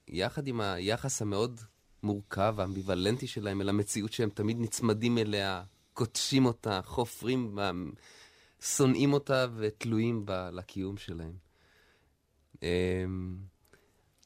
[0.08, 1.60] יחד עם היחס המאוד
[2.02, 5.62] מורכב והאמביוולנטי שלהם אל המציאות שהם תמיד נצמדים אליה,
[5.94, 7.70] קודשים אותה, חופרים בה,
[8.60, 11.32] שונאים אותה ותלויים בה לקיום שלהם.
[12.62, 13.36] אמ,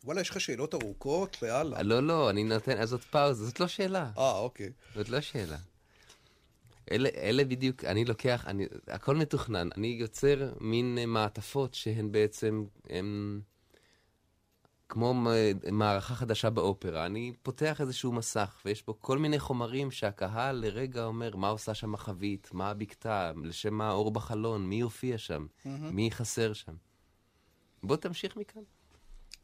[0.05, 1.43] וואלה, יש לך שאלות ארוכות?
[1.43, 1.83] לאללה.
[1.83, 4.11] לא, לא, אני נותן, אז זאת פאוזה, זאת לא שאלה.
[4.19, 4.73] אה, אוקיי.
[4.95, 5.59] זאת לא שאלה.
[6.91, 9.69] אלה, אלה בדיוק, אני לוקח, אני, הכל מתוכנן.
[9.77, 13.41] אני יוצר מין מעטפות שהן בעצם, הן
[14.93, 15.15] כמו
[15.73, 17.07] מערכה חדשה באופרה.
[17.07, 21.95] אני פותח איזשהו מסך, ויש בו כל מיני חומרים שהקהל לרגע אומר, מה עושה שם
[21.95, 25.69] החבית, מה הבקתה, לשם מה האור בחלון, מי יופיע שם, mm-hmm.
[25.69, 26.75] מי חסר שם.
[27.83, 28.63] בוא תמשיך מכאן.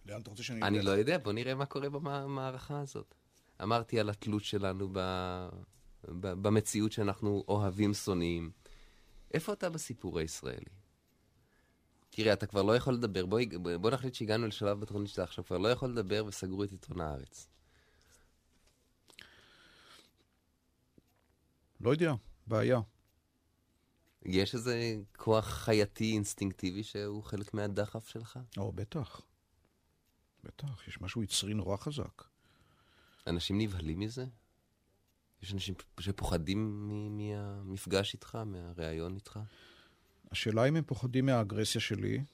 [0.06, 0.62] לאן אתה רוצה שאני...
[0.62, 3.14] אני לא יודע, בוא נראה מה קורה במערכה הזאת.
[3.62, 4.98] אמרתי על התלות שלנו ב...
[6.08, 6.32] ב...
[6.42, 8.50] במציאות שאנחנו אוהבים, שונאים.
[9.34, 10.77] איפה אתה בסיפור הישראלי?
[12.10, 13.26] תראה, אתה כבר לא יכול לדבר.
[13.26, 13.40] בוא,
[13.80, 17.48] בוא נחליט שהגענו לשלב בתוכנית שאתה עכשיו כבר לא יכול לדבר וסגרו את עיתון הארץ.
[21.80, 22.12] לא יודע,
[22.46, 22.80] בעיה.
[24.22, 28.38] יש איזה כוח חייתי, אינסטינקטיבי, שהוא חלק מהדחף שלך?
[28.56, 29.20] או, בטח.
[30.44, 32.22] בטח, יש משהו יצרי נורא חזק.
[33.26, 34.26] אנשים נבהלים מזה?
[35.42, 39.38] יש אנשים שפוחדים מהמפגש איתך, מהריאיון איתך?
[40.30, 42.24] השאלה אם הם פוחדים מהאגרסיה שלי,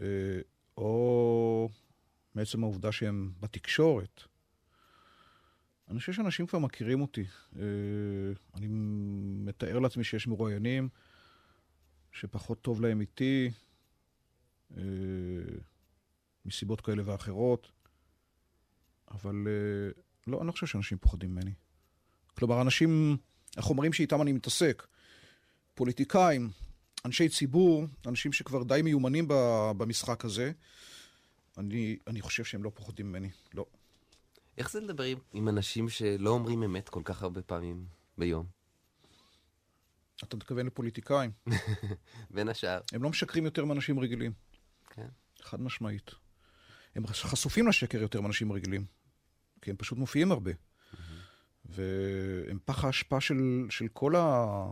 [0.00, 0.40] אה,
[0.76, 1.68] או
[2.34, 4.20] מעצם העובדה שהם בתקשורת.
[5.88, 7.24] אני חושב שאנשים כבר מכירים אותי.
[7.56, 7.62] אה,
[8.54, 8.66] אני
[9.44, 10.88] מתאר לעצמי שיש מרואיינים
[12.12, 13.50] שפחות טוב להם איתי,
[14.76, 14.82] אה,
[16.44, 17.70] מסיבות כאלה ואחרות,
[19.10, 19.46] אבל
[20.26, 21.52] לא, אני לא חושב שאנשים פוחדים ממני.
[22.34, 23.16] כלומר, אנשים,
[23.56, 24.86] החומרים שאיתם אני מתעסק,
[25.74, 26.50] פוליטיקאים,
[27.04, 29.24] אנשי ציבור, אנשים שכבר די מיומנים
[29.76, 30.52] במשחק הזה,
[31.58, 33.66] אני, אני חושב שהם לא פוחדים ממני, לא.
[34.58, 37.86] איך זה לדבר עם, עם אנשים שלא אומרים אמת כל כך הרבה פעמים
[38.18, 38.46] ביום?
[40.24, 41.30] אתה מתכוון לפוליטיקאים?
[42.34, 42.80] בין השאר.
[42.92, 44.32] הם לא משקרים יותר מאנשים רגילים.
[44.90, 45.08] כן.
[45.42, 46.10] חד משמעית.
[46.94, 48.84] הם חשופים לשקר יותר מאנשים רגילים,
[49.62, 50.50] כי הם פשוט מופיעים הרבה.
[50.50, 50.96] Mm-hmm.
[51.64, 54.66] והם פח האשפה של, של כל ה...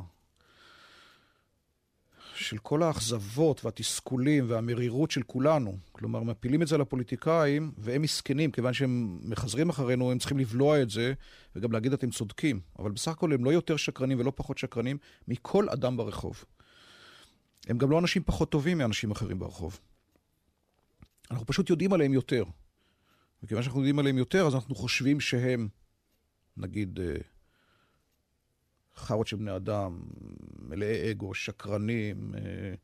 [2.35, 5.79] של כל האכזבות והתסכולים והמרירות של כולנו.
[5.93, 10.91] כלומר, מפילים את זה לפוליטיקאים, והם מסכנים, כיוון שהם מחזרים אחרינו, הם צריכים לבלוע את
[10.91, 11.13] זה,
[11.57, 12.61] וגם להגיד אתם צודקים.
[12.79, 16.45] אבל בסך הכל הם לא יותר שקרנים ולא פחות שקרנים מכל אדם ברחוב.
[17.69, 19.81] הם גם לא אנשים פחות טובים מאנשים אחרים ברחוב.
[21.31, 22.45] אנחנו פשוט יודעים עליהם יותר.
[23.43, 25.69] וכיוון שאנחנו יודעים עליהם יותר, אז אנחנו חושבים שהם,
[26.57, 27.15] נגיד, אה,
[28.97, 30.03] חארות של בני אדם,
[30.59, 32.75] מלאי אגו, שקרנים, אה,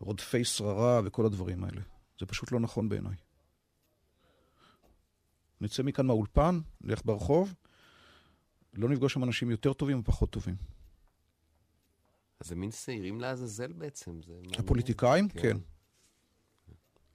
[0.00, 1.80] רודפי שררה וכל הדברים האלה.
[2.20, 3.14] זה פשוט לא נכון בעיניי.
[5.60, 7.54] נצא מכאן מהאולפן, נלך ברחוב,
[8.74, 10.56] לא נפגוש שם אנשים יותר טובים או פחות טובים.
[12.40, 14.22] אז זה מין שעירים לעזאזל בעצם.
[14.22, 15.28] זה הפוליטיקאים?
[15.28, 15.38] כן.
[15.38, 15.56] כן.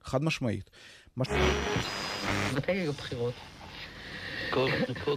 [0.02, 0.70] חד משמעית.
[1.16, 3.34] מתי היו בחירות?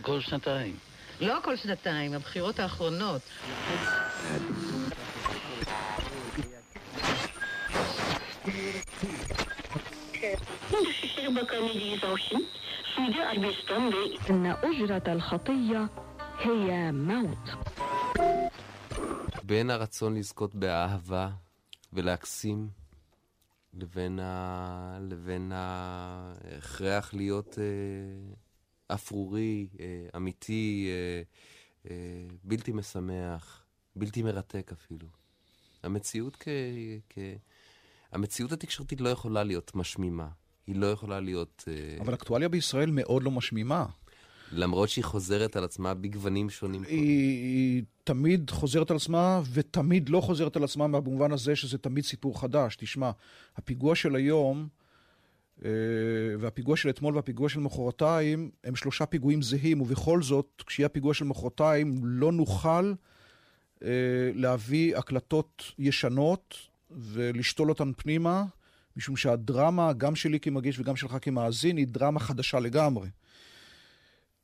[0.02, 0.76] כל שנתיים.
[1.21, 3.23] לא כל שנתיים, הבחירות האחרונות.
[10.23, 12.47] Yakın Dışişleri Bakanı Li Zhaoxin,
[12.95, 15.89] Suudi Arabistan ve إن أجرة الخطية
[16.45, 17.47] هي موت
[19.43, 21.29] בין הרצון לזכות באהבה
[21.93, 22.69] ולהקסים,
[23.75, 24.99] לבין, ה...
[25.01, 27.65] לבין ההכרח להיות אה,
[28.94, 31.22] אפרורי, אה, אמיתי, אה,
[31.92, 33.64] אה, בלתי משמח,
[33.96, 35.08] בלתי מרתק אפילו.
[35.84, 36.48] המציאות כ...
[37.10, 37.18] כ...
[38.12, 40.28] המציאות התקשורתית לא יכולה להיות משמימה.
[40.68, 41.64] היא לא יכולה להיות...
[42.02, 43.86] אבל אקטואליה בישראל מאוד לא משמימה.
[44.52, 46.84] למרות שהיא חוזרת על עצמה בגוונים שונים.
[46.84, 52.04] היא, היא תמיד חוזרת על עצמה, ותמיד לא חוזרת על עצמה במובן הזה שזה תמיד
[52.04, 52.76] סיפור חדש.
[52.76, 53.12] תשמע,
[53.56, 54.68] הפיגוע של היום,
[56.40, 61.26] והפיגוע של אתמול והפיגוע של מחרתיים, הם שלושה פיגועים זהים, ובכל זאת, כשיהיה הפיגוע של
[61.26, 62.94] מחרתיים, לא נוכל
[63.84, 66.56] אה, להביא הקלטות ישנות
[66.92, 68.46] ולשתול אותן פנימה,
[68.98, 73.10] משום שהדרמה, גם שלי כמגיש וגם שלך כמאזין, היא דרמה חדשה לגמרי.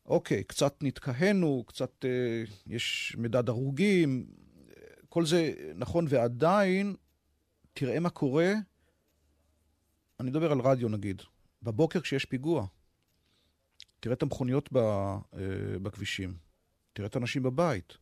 [0.05, 4.25] אוקיי, קצת נתקהנו, קצת אה, יש מדד הרוגים,
[5.09, 6.95] כל זה נכון, ועדיין,
[7.73, 8.53] תראה מה קורה,
[10.19, 11.21] אני מדבר על רדיו נגיד,
[11.63, 12.65] בבוקר כשיש פיגוע,
[13.99, 15.19] תראה את המכוניות ב, אה,
[15.81, 16.33] בכבישים,
[16.93, 17.97] תראה את האנשים בבית.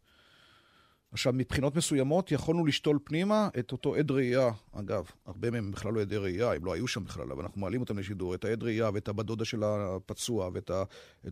[1.11, 6.01] עכשיו, מבחינות מסוימות יכולנו לשתול פנימה את אותו עד ראייה, אגב, הרבה מהם בכלל לא
[6.01, 8.89] עדי ראייה, הם לא היו שם בכלל, אבל אנחנו מעלים אותם לשידור, את העד ראייה
[8.93, 10.83] ואת הבת דודה של הפצוע, ואת ה,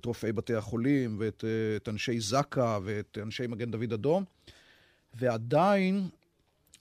[0.05, 1.43] רופאי בתי החולים, ואת
[1.75, 4.23] את אנשי זק"א, ואת אנשי מגן דוד אדום,
[5.13, 6.09] ועדיין,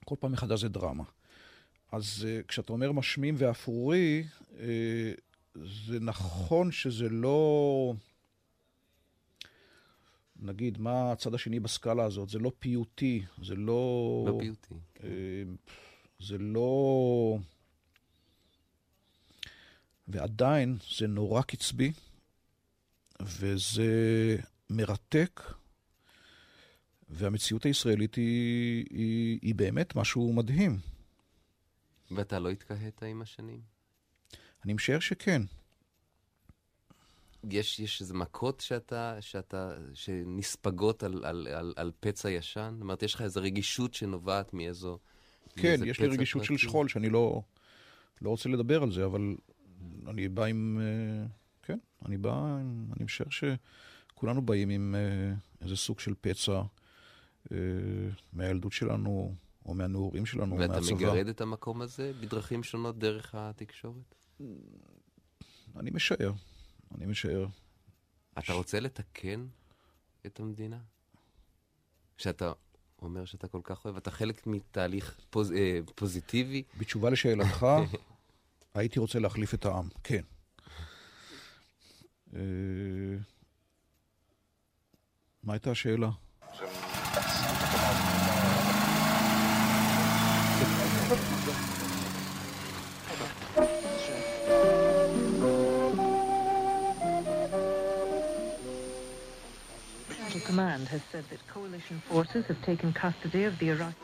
[0.05, 1.05] כל פעם מחדש זה דרמה.
[1.95, 4.25] אז כשאתה אומר משמים ואפרורי,
[5.55, 7.95] זה נכון שזה לא...
[10.37, 12.29] נגיד, מה הצד השני בסקאלה הזאת?
[12.29, 14.25] זה לא פיוטי, זה לא...
[14.27, 14.75] לא פיוטי.
[16.21, 17.39] זה לא...
[20.09, 21.93] ועדיין זה נורא קצבי,
[23.21, 24.37] וזה
[24.71, 25.41] מרתק,
[27.11, 30.94] והמציאות הישראלית היא, היא, היא באמת משהו מדהים.
[32.11, 33.61] ואתה לא התקהית עם השנים?
[34.65, 35.43] אני משער שכן.
[37.51, 42.71] יש, יש איזה מכות שאתה, שאתה, שנספגות על, על, על, על פצע ישן?
[42.73, 44.99] זאת אומרת, יש לך איזו רגישות שנובעת מאיזו...
[45.57, 46.59] כן, יש לי רגישות פרטי.
[46.59, 47.43] של שכול, שאני לא,
[48.23, 49.37] לא רוצה לדבר על זה, אבל
[50.07, 50.81] אני בא עם...
[51.63, 52.57] כן, אני בא,
[52.97, 54.95] אני משער שכולנו באים עם
[55.61, 56.63] איזה סוג של פצע
[58.33, 59.35] מהילדות שלנו,
[59.67, 60.95] או מהנעורים שלנו, ואתה מהצבא.
[60.95, 64.15] ואתה מגרד את המקום הזה בדרכים שונות דרך התקשורת?
[65.77, 66.33] אני משער.
[66.95, 67.47] אני משער.
[68.39, 69.47] אתה רוצה לתקן
[70.27, 70.79] את המדינה?
[72.19, 72.53] שאתה
[73.03, 76.63] אומר שאתה כל כך אוהב, אתה חלק מתהליך פוז, אה, פוזיטיבי?
[76.79, 77.67] בתשובה לשאלתך,
[78.75, 80.23] הייתי רוצה להחליף את העם, כן.
[82.35, 82.41] אה,
[85.43, 86.11] מה הייתה השאלה?
[100.95, 103.97] Has said that coalition forces have taken custody of the Iraqi.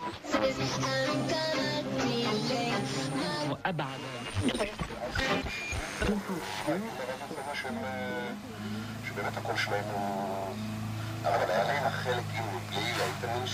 [11.23, 13.47] אבל היה להם החלק כאילו מבלי, היית מין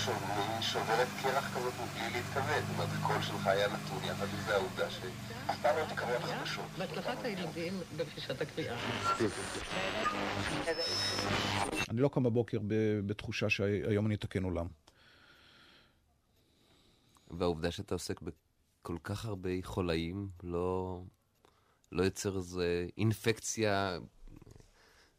[0.62, 2.60] שוברת קרח כזאת מבלי להתכוון.
[2.60, 6.18] זאת אומרת, הקול שלך היה נתון יחד עם זה העובדה שאף פעם לא תקרא.
[6.78, 8.76] בהצלחת הילדים בפגישת הקריאה.
[11.90, 12.58] אני לא קם בבוקר
[13.06, 14.66] בתחושה שהיום אני אתקן עולם.
[17.30, 21.00] והעובדה שאתה עוסק בכל כך הרבה חולאים, לא,
[21.92, 22.62] לא יוצר איזו
[22.98, 23.98] אינפקציה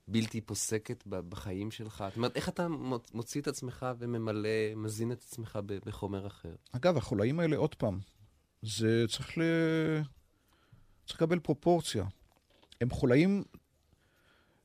[0.07, 2.03] בלתי פוסקת בחיים שלך?
[2.07, 2.67] זאת אומרת, איך אתה
[3.13, 6.55] מוציא את עצמך וממלא, מזין את עצמך בחומר אחר?
[6.71, 7.99] אגב, החולאים האלה, עוד פעם,
[8.61, 9.41] זה צריך ל...
[11.05, 12.05] צריך לקבל פרופורציה.
[12.81, 13.43] הם חולאים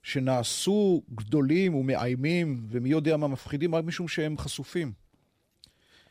[0.02, 4.92] שנעשו גדולים ומאיימים, ומי יודע מה מפחידים, רק משום שהם חשופים.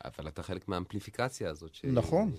[0.04, 1.74] אבל אתה חלק מהאמפליפיקציה הזאת.
[1.74, 1.84] ש...
[1.84, 2.32] נכון.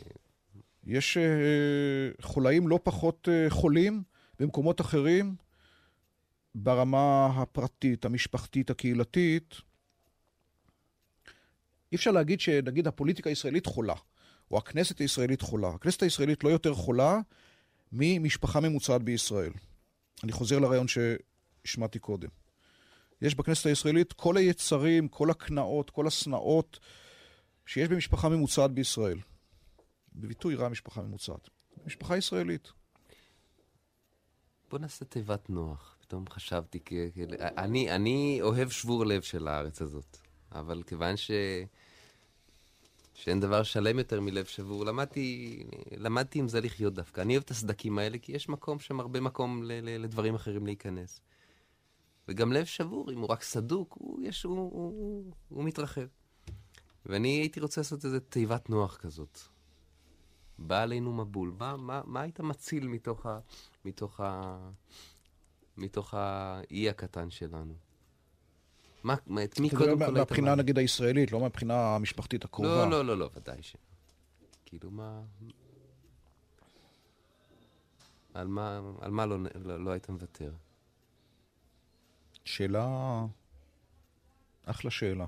[0.84, 4.04] יש uh, חולאים לא פחות uh, חולים
[4.40, 5.36] במקומות אחרים,
[6.56, 9.56] ברמה הפרטית, המשפחתית, הקהילתית.
[11.92, 13.96] אי אפשר להגיד שנגיד הפוליטיקה הישראלית חולה,
[14.52, 15.70] או הכנסת הישראלית חולה.
[15.70, 17.20] הכנסת הישראלית לא יותר חולה
[17.92, 19.52] ממשפחה ממוצעת בישראל.
[20.24, 22.30] אני חוזר לרעיון שהשמעתי קודם.
[23.22, 26.80] יש בכנסת הישראלית כל היצרים, כל הקנאות, כל השנאות
[27.66, 29.20] שיש במשפחה ממוצעת בישראל.
[30.16, 31.50] בביטוי רע משפחה ממוצעת.
[31.86, 32.72] משפחה ישראלית.
[34.70, 35.93] בוא נעשה תיבת נוח.
[36.14, 36.80] פתאום חשבתי.
[37.42, 40.18] אני, אני אוהב שבור לב של הארץ הזאת,
[40.52, 41.32] אבל כיוון ש...
[43.14, 45.64] שאין דבר שלם יותר מלב שבור, למדתי,
[45.98, 47.22] למדתי עם זה לחיות דווקא.
[47.22, 50.66] אני אוהב את הסדקים האלה, כי יש מקום שם הרבה מקום ל- ל- לדברים אחרים
[50.66, 51.22] להיכנס.
[52.28, 56.08] וגם לב שבור, אם הוא רק סדוק, הוא, יש, הוא, הוא, הוא, הוא מתרחב.
[57.06, 59.40] ואני הייתי רוצה לעשות איזה תיבת נוח כזאת.
[60.60, 61.54] בא עלינו מבול.
[61.60, 63.40] מה, מה, מה היית מציל מתוך, ה,
[63.86, 64.58] מתוך, ה,
[65.78, 67.74] מתוך האי הקטן שלנו?
[69.04, 70.56] מה, מה- את מי קודם כל היית מהבחינה?
[70.56, 72.70] נגיד הישראלית, לא מהבחינה המשפחתית הקרובה.
[72.70, 73.76] לא, לא, לא, לא, ודאי ש...
[74.66, 75.22] כאילו, מה...
[78.34, 80.54] על מה, על מה לא, לא, לא היית מוותר?
[82.46, 83.26] שאלה...
[84.66, 85.26] אחלה שאלה.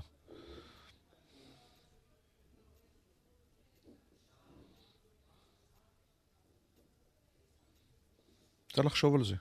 [8.72, 9.34] צריך לחשוב על זה.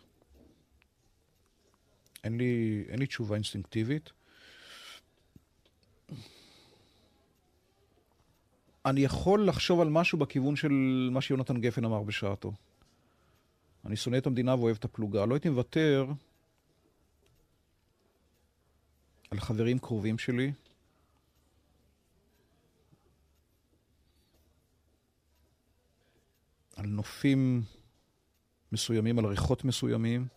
[2.25, 4.11] אין לי, אין לי תשובה אינסטינקטיבית.
[8.85, 10.71] אני יכול לחשוב על משהו בכיוון של
[11.11, 12.53] מה שיונתן גפן אמר בשעתו.
[13.85, 15.25] אני שונא את המדינה ואוהב את הפלוגה.
[15.25, 16.05] לא הייתי מוותר
[19.31, 20.51] על חברים קרובים שלי.
[26.75, 27.63] על נופים
[28.71, 30.27] מסוימים, על ריחות מסוימים.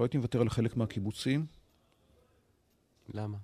[0.00, 1.46] לא הייתי מוותר על חלק מהקיבוצים.
[3.14, 3.38] למה?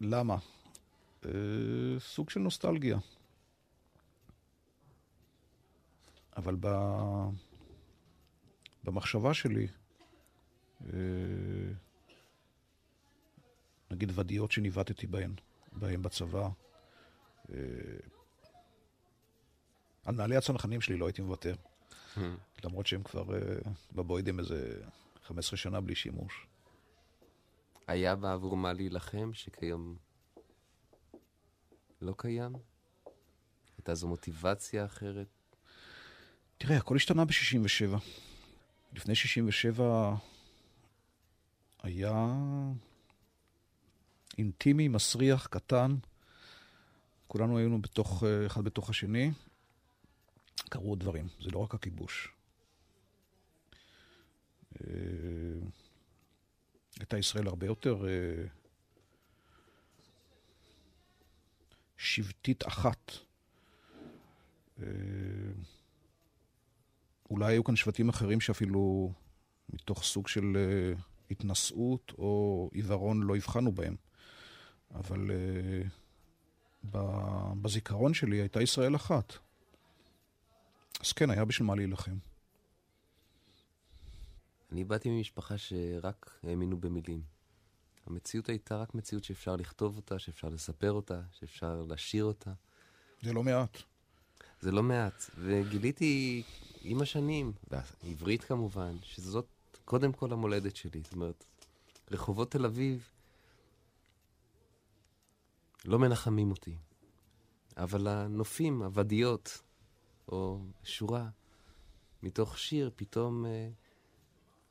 [0.00, 0.36] למה?
[1.24, 1.30] אה,
[1.98, 2.98] סוג של נוסטלגיה.
[6.36, 6.68] אבל ב...
[8.84, 9.66] במחשבה שלי,
[10.86, 10.98] אה,
[13.90, 15.34] נגיד ודיות שניווטתי בהן,
[15.72, 16.48] בהן בצבא,
[17.52, 17.56] אה,
[20.04, 21.54] על נעלי הצנחנים שלי לא הייתי מוותר.
[22.64, 23.40] למרות שהם כבר אה,
[23.92, 24.82] בבוידם איזה
[25.24, 26.46] 15 שנה בלי שימוש.
[27.86, 29.96] היה בעבור מה להילחם שכיום
[32.00, 32.52] לא קיים?
[33.78, 35.26] הייתה זו מוטיבציה אחרת?
[36.58, 37.98] תראה, הכל השתנה ב-67.
[38.92, 40.14] לפני 67
[41.82, 42.34] היה
[44.38, 45.96] אינטימי, מסריח, קטן.
[47.26, 49.30] כולנו היינו בתוך, אה, אחד בתוך השני.
[50.72, 52.28] קרו דברים, זה לא רק הכיבוש.
[54.80, 54.86] אה,
[56.98, 58.44] הייתה ישראל הרבה יותר אה,
[61.96, 63.12] שבטית אחת.
[64.82, 64.86] אה,
[67.30, 69.12] אולי היו כאן שבטים אחרים שאפילו
[69.68, 70.56] מתוך סוג של
[71.30, 73.96] התנשאות או עיוורון לא הבחנו בהם.
[74.94, 75.30] אבל
[77.62, 79.32] בזיכרון שלי הייתה ישראל אחת.
[81.02, 82.16] אז כן, היה בשביל מה להילחם.
[84.72, 87.22] אני באתי ממשפחה שרק האמינו במילים.
[88.06, 92.52] המציאות הייתה רק מציאות שאפשר לכתוב אותה, שאפשר לספר אותה, שאפשר לשיר אותה.
[93.22, 93.78] זה לא מעט.
[94.60, 95.30] זה לא מעט.
[95.38, 96.42] וגיליתי
[96.82, 99.46] עם השנים, בעברית כמובן, שזאת
[99.84, 101.00] קודם כל המולדת שלי.
[101.04, 101.44] זאת אומרת,
[102.10, 103.08] רחובות תל אביב
[105.84, 106.76] לא מנחמים אותי.
[107.76, 109.62] אבל הנופים, הוודיות,
[110.28, 111.28] או שורה
[112.22, 113.46] מתוך שיר, פתאום...
[113.46, 113.68] אה,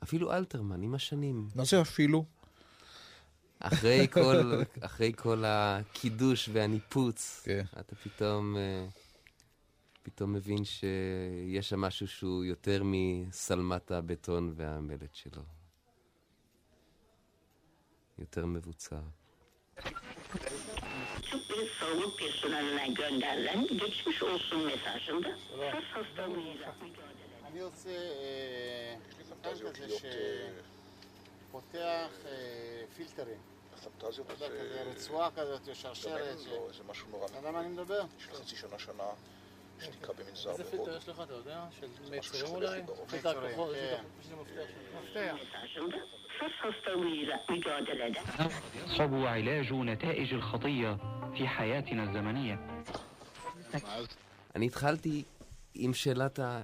[0.04, 1.48] אפילו אלתרמן, עם השנים.
[1.56, 2.26] מה זה אפילו?
[3.60, 7.64] אחרי כל, אחרי כל הקידוש והניפוץ, כן.
[7.80, 8.88] אתה פתאום, אה,
[10.04, 15.44] פתאום מבין שיש שם משהו שהוא יותר משלמת הבטון והמלט שלו.
[18.20, 19.02] יותר מבוצר.
[21.52, 25.30] Bir sağlık personeline gönderilen geçmiş olsun mesajında
[25.72, 26.76] kas hastalığıyla
[31.52, 33.40] שפותח אה, פילטרים.
[33.74, 34.48] הפנטזיות כזה
[34.92, 36.40] רצועה כזאת, שרשרת.
[36.40, 37.26] ש- זה משהו נורא.
[37.26, 38.02] אתה יודע מה אני מדבר?
[38.20, 39.04] של חצי שנה, שנה,
[39.81, 41.65] שתיקה במנזר איזה פילטר יש לך, אתה יודע?
[41.81, 42.77] של מיצרים שהולך אולי?
[42.81, 43.11] לי בראש.
[43.11, 43.81] פילטר מיצרים, הכחול, יש
[44.27, 44.35] כן.
[44.37, 45.03] לי מפתח שלך.
[45.03, 45.37] מפתח.
[45.43, 45.97] mesajında
[46.39, 48.21] kas hastalığıyla mücadelede
[48.87, 50.97] يصعب علاج نتائج الخطية
[51.37, 52.57] في حياتنا الزمنية
[54.57, 55.23] אני התחלתי
[55.75, 56.63] עם שאלת ה...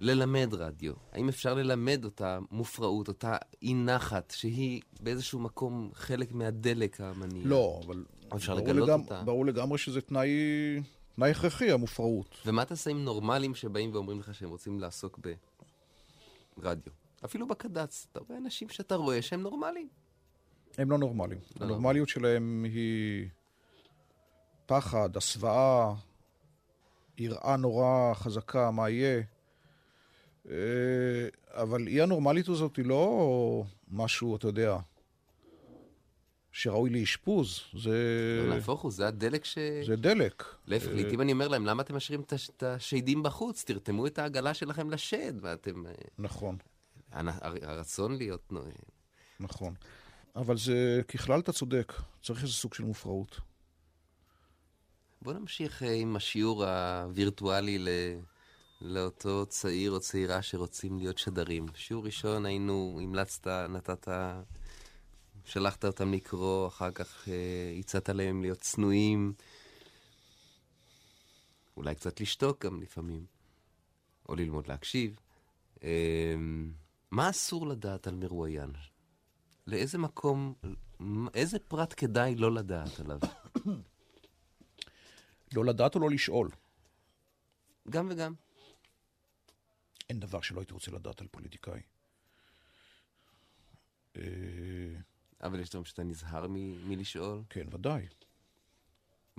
[0.00, 0.92] ללמד רדיו.
[1.12, 7.42] האם אפשר ללמד אותה מופרעות, אותה אי נחת, שהיא באיזשהו מקום חלק מהדלק המניע?
[7.44, 8.04] לא, אבל
[8.36, 9.22] אפשר ברור לגלות לגמ- אותה.
[9.24, 10.28] ברור לגמרי שזה תנאי,
[11.17, 12.35] תנאי הכרחי, המופרעות.
[12.45, 15.19] ומה תעשה עם נורמלים שבאים ואומרים לך שהם רוצים לעסוק
[16.57, 16.93] ברדיו?
[17.25, 19.87] אפילו בקד"צ, אתה רואה אנשים שאתה רואה שהם נורמליים.
[20.77, 21.41] הם לא נורמליים.
[21.59, 23.27] לא הנורמליות שלהם היא
[24.65, 25.93] פחד, הסוואה,
[27.17, 29.21] יראה נורא חזקה, מה יהיה.
[30.49, 30.53] אה,
[31.49, 34.77] אבל אי הנורמלית הזאת היא לא משהו, אתה יודע,
[36.57, 37.59] שראוי לאשפוז.
[37.73, 37.97] זה...
[38.47, 39.57] לא, נהפוך הוא, זה הדלק ש...
[39.87, 40.43] זה דלק.
[40.65, 43.63] להפך, אה, לעיתים אני אומר להם, למה אתם משאירים את הש- את השדים בחוץ?
[43.63, 45.85] תרתמו את העגלה שלכם לשד, ואתם...
[45.85, 46.57] אה, נכון,
[47.11, 48.51] הרצון להיות...
[48.51, 48.69] נו, אה,
[49.39, 49.73] נכון.
[50.35, 51.93] אבל זה, ככלל אתה צודק,
[52.23, 53.39] צריך איזה סוג של מופרעות.
[55.21, 57.87] בוא נמשיך אה, עם השיעור הווירטואלי ל...
[58.81, 61.65] לאותו צעיר או צעירה שרוצים להיות שדרים.
[61.75, 64.07] שיעור ראשון היינו, המלצת, נתת,
[65.47, 69.33] שלחת אותם לקרוא, אחר כך אה, הצעת להם להיות צנועים,
[71.77, 73.25] אולי קצת לשתוק גם לפעמים,
[74.29, 75.19] או ללמוד להקשיב.
[75.83, 76.35] אה,
[77.11, 78.71] מה אסור לדעת על מרואיין?
[79.67, 80.53] לאיזה מקום,
[81.33, 83.19] איזה פרט כדאי לא לדעת עליו?
[85.55, 86.49] לא לדעת או לא לשאול?
[87.89, 88.33] גם וגם.
[90.09, 91.81] אין דבר שלא הייתי רוצה לדעת על פוליטיקאי.
[94.17, 94.21] אה,
[95.43, 97.43] אבל יש דברים שאתה נזהר מ- מלשאול?
[97.49, 98.05] כן, ודאי.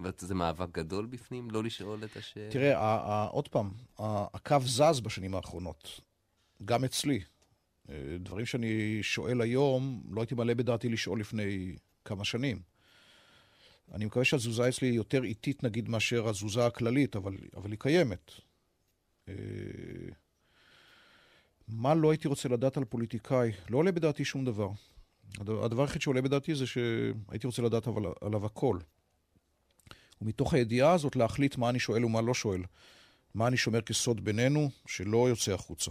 [0.05, 2.51] וזה מאבק גדול בפנים, לא לשאול את השאלה?
[2.51, 6.01] תראה, עוד פעם, הקו זז בשנים האחרונות,
[6.65, 7.21] גם אצלי.
[7.91, 12.63] אה, דברים שאני שואל היום, לא הייתי מעלה בדעתי לשאול לפני כמה שנים.
[13.93, 18.31] אני מקווה שהתזוזה אצלי היא יותר איטית, נגיד, מאשר התזוזה הכללית, אבל, אבל היא קיימת.
[19.29, 19.35] אה,
[21.69, 23.53] מה לא הייתי רוצה לדעת על פוליטיקאי?
[23.71, 24.69] לא עולה בדעתי שום דבר.
[25.41, 28.79] הד- הדבר היחיד שעולה בדעתי זה שהייתי רוצה לדעת אבל, עליו הכל.
[30.23, 32.63] ומתוך הידיעה הזאת להחליט מה אני שואל ומה לא שואל.
[33.35, 35.91] מה אני שומר כסוד בינינו, שלא יוצא החוצה.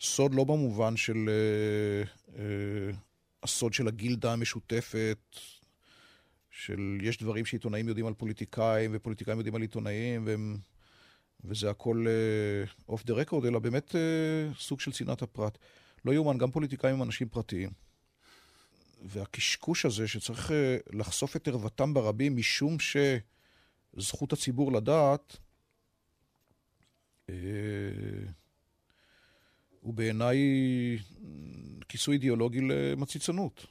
[0.00, 2.04] סוד לא במובן של אה,
[2.38, 2.90] אה,
[3.42, 5.36] הסוד של הגילדה המשותפת,
[6.50, 10.56] של יש דברים שעיתונאים יודעים על פוליטיקאים ופוליטיקאים יודעים על עיתונאים, והם,
[11.44, 12.06] וזה הכל
[12.88, 15.58] אוף דה רקורד, אלא באמת אה, סוג של צנעת הפרט.
[16.04, 17.70] לא יאומן, גם פוליטיקאים הם אנשים פרטיים.
[19.02, 22.76] והקשקוש הזה שצריך אה, לחשוף את ערוותם ברבים משום
[23.96, 25.36] שזכות הציבור לדעת,
[27.30, 27.34] אה,
[29.80, 30.38] הוא בעיניי
[31.88, 33.66] כיסוי אידיאולוגי למציצנות.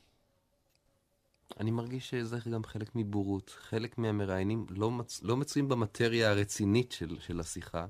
[1.59, 3.55] אני מרגיש שזה גם חלק מבורות.
[3.59, 5.23] חלק מהמראיינים לא, מצ...
[5.23, 7.87] לא מצויים במטריה הרצינית של, של השיחה,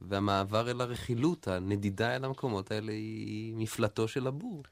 [0.00, 4.62] והמעבר אל הרכילות, הנדידה אל המקומות האלה, היא מפלטו של הבור.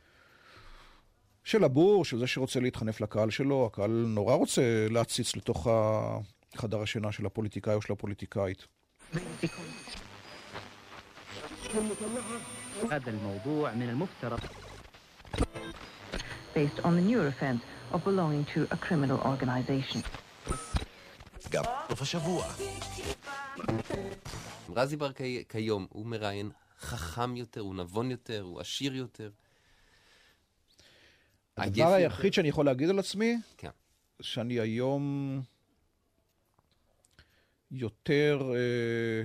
[1.44, 5.66] של הבור, של זה שרוצה להתחנף לקהל שלו, הקהל נורא רוצה להציץ לתוך
[6.56, 8.66] חדר השינה של הפוליטיקאי או של הפוליטיקאית.
[12.90, 14.40] هذا الموضوع من المفترض
[16.54, 17.62] based on the new offense
[17.92, 20.00] of belonging to a criminal organization.
[21.50, 22.44] גם סוף השבוע.
[24.75, 25.43] רזי בר כי...
[25.49, 29.31] כיום הוא מראיין חכם יותר, הוא נבון יותר, הוא עשיר יותר.
[31.57, 33.69] הדבר היחיד שאני יכול להגיד על עצמי, כן.
[34.21, 35.41] שאני היום
[37.71, 39.23] יותר, אה,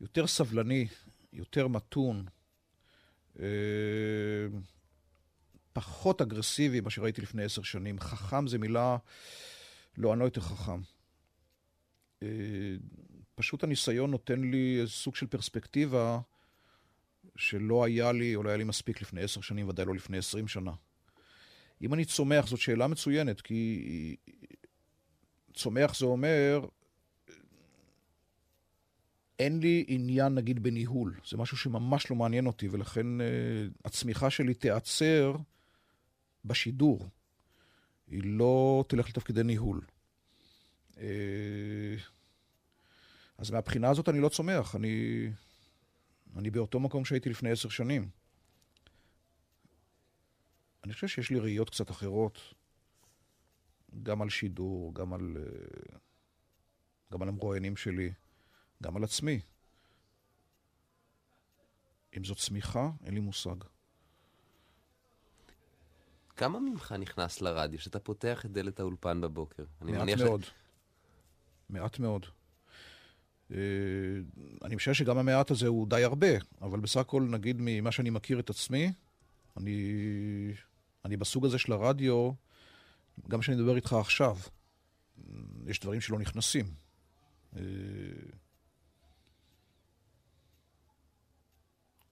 [0.00, 0.86] יותר סבלני,
[1.32, 2.24] יותר מתון,
[3.40, 3.46] אה,
[5.72, 8.00] פחות אגרסיבי ממה שראיתי לפני עשר שנים.
[8.00, 8.96] חכם זה מילה,
[9.98, 10.80] לא, אני לא יותר חכם.
[13.42, 16.20] פשוט הניסיון נותן לי איזה סוג של פרספקטיבה
[17.36, 20.48] שלא היה לי, או לא היה לי מספיק לפני עשר שנים, ודאי לא לפני עשרים
[20.48, 20.72] שנה.
[21.82, 24.16] אם אני צומח, זאת שאלה מצוינת, כי
[25.54, 26.66] צומח זה אומר,
[29.38, 31.14] אין לי עניין, נגיד, בניהול.
[31.30, 33.24] זה משהו שממש לא מעניין אותי, ולכן uh,
[33.84, 35.36] הצמיחה שלי תיעצר
[36.44, 37.08] בשידור.
[38.06, 39.80] היא לא תלך לתפקידי ניהול.
[40.94, 40.98] Uh,
[43.42, 45.26] אז מהבחינה הזאת אני לא צומח, אני,
[46.36, 48.10] אני באותו מקום שהייתי לפני עשר שנים.
[50.84, 52.38] אני חושב שיש לי ראיות קצת אחרות,
[54.02, 55.36] גם על שידור, גם על,
[57.12, 58.12] גם על המרואיינים שלי,
[58.82, 59.40] גם על עצמי.
[62.16, 63.56] אם זאת צמיחה, אין לי מושג.
[66.36, 69.64] כמה ממך נכנס לרדיו, שאתה פותח את דלת האולפן בבוקר?
[69.80, 70.44] מעט מאוד.
[70.44, 70.50] ש...
[71.68, 72.26] מעט מאוד.
[74.64, 76.26] אני חושב שגם המעט הזה הוא די הרבה,
[76.62, 78.92] אבל בסך הכל, נגיד, ממה שאני מכיר את עצמי,
[79.56, 79.94] אני,
[81.04, 82.30] אני בסוג הזה של הרדיו,
[83.28, 84.36] גם כשאני מדבר איתך עכשיו,
[85.66, 86.66] יש דברים שלא נכנסים.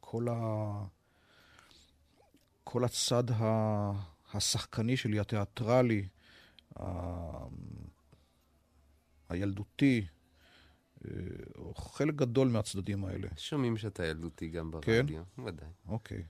[0.00, 0.84] כל, ה...
[2.64, 3.92] כל הצד ה...
[4.34, 6.08] השחקני שלי, התיאטרלי,
[6.80, 6.84] ה...
[9.28, 10.19] הילדותי, אה,
[11.76, 13.28] חלק גדול מהצדדים האלה.
[13.36, 15.06] שומעים שאתה ילדותי גם כן?
[15.06, 15.68] ברדיו, ודאי.
[15.88, 16.22] אוקיי.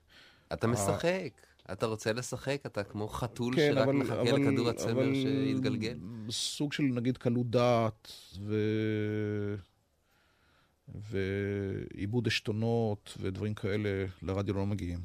[0.52, 1.32] אתה אה, משחק,
[1.72, 5.98] אתה רוצה לשחק, אתה כמו חתול כן, שרק אבל- מחכה אבל- לכדור הצמר אבל שיתגלגל.
[6.30, 8.54] סוג של נגיד קלות דעת ו...
[10.88, 13.88] ועיבוד עשתונות ודברים כאלה
[14.22, 15.00] לרדיו לא מגיעים.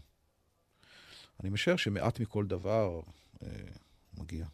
[1.43, 2.99] אני משער שמעט מכל דבר
[3.43, 3.47] אה,
[4.19, 4.45] מגיע.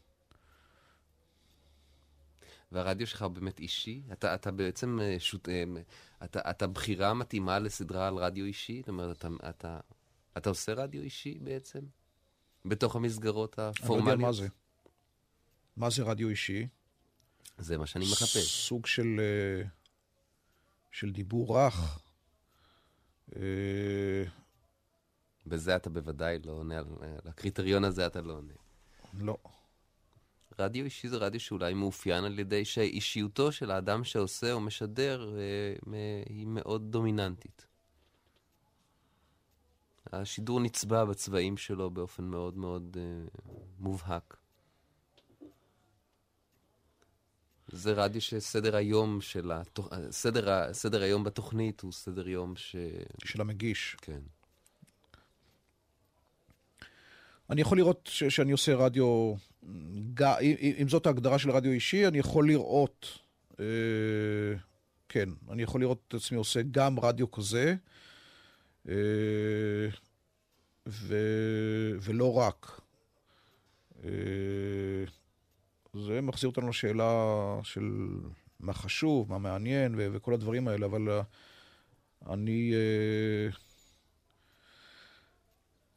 [2.72, 4.02] והרדיו שלך הוא באמת אישי?
[4.12, 5.50] אתה, אתה בעצם אה, שות...
[5.50, 5.64] אה,
[6.24, 8.80] אתה, אתה בחירה מתאימה לסדרה על רדיו אישי?
[8.80, 9.80] זאת אומרת, אתה, אתה,
[10.38, 11.80] אתה עושה רדיו אישי בעצם?
[12.66, 14.08] בתוך המסגרות אני לא הפורמליות?
[14.08, 14.48] יודע מה זה.
[15.78, 16.68] מה זה רדיו אישי?
[17.58, 18.68] זה מה שאני מחפש.
[18.68, 19.68] סוג של, אה,
[20.92, 22.00] של דיבור רך.
[25.46, 26.82] בזה אתה בוודאי לא עונה,
[27.26, 28.54] הקריטריון הזה אתה לא עונה.
[29.14, 29.38] לא.
[30.62, 36.24] רדיו אישי זה רדיו שאולי מאופיין על ידי שאישיותו של האדם שעושה או משדר אה,
[36.30, 37.66] היא מאוד דומיננטית.
[40.14, 43.26] השידור נצבע בצבעים שלו באופן מאוד מאוד אה,
[43.80, 44.38] מובהק.
[47.68, 49.90] זה רדיו שסדר היום של התוכ...
[50.10, 52.76] סדר, ה- סדר היום בתוכנית הוא סדר יום ש...
[53.26, 53.96] של המגיש.
[54.02, 54.22] כן.
[57.52, 59.34] אני יכול לראות ש- שאני עושה רדיו,
[60.14, 60.38] ג-
[60.78, 63.20] אם, זאת ההגדרה של רדיו אישי, אני יכול לראות,
[63.60, 63.66] אה,
[65.10, 67.76] כן, אני יכול לראות את עצמי עושה גם רדיו כזה,
[68.90, 68.94] אה,
[70.88, 71.16] ו,
[72.02, 72.82] ולא רק.
[74.04, 74.10] אה,
[75.94, 77.34] זה מחזיר אותנו לשאלה
[77.64, 78.08] של
[78.60, 81.22] מה חשוב, מה מעניין ו- וכל הדברים האלה, אבל אה,
[82.34, 82.74] אני...
[82.74, 83.50] אה,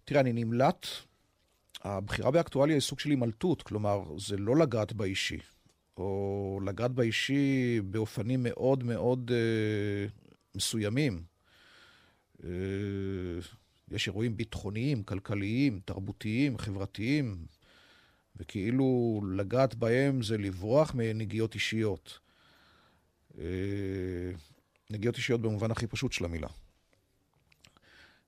[0.05, 0.87] תראה, אני נמלט.
[1.85, 5.39] הבחירה באקטואליה היא סוג של הימלטות, כלומר, זה לא לגעת באישי,
[5.97, 10.07] או לגעת באישי באופנים מאוד מאוד אה,
[10.55, 11.23] מסוימים.
[12.45, 12.49] אה,
[13.91, 17.47] יש אירועים ביטחוניים, כלכליים, תרבותיים, חברתיים,
[18.37, 22.19] וכאילו לגעת בהם זה לברוח מנגיעות אישיות.
[23.39, 23.45] אה,
[24.91, 26.49] נגיעות אישיות במובן הכי פשוט של המילה.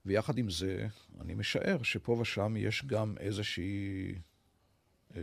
[0.07, 0.87] ויחד עם זה,
[1.21, 4.15] אני משער שפה ושם יש גם איזושהי...
[5.17, 5.21] אה,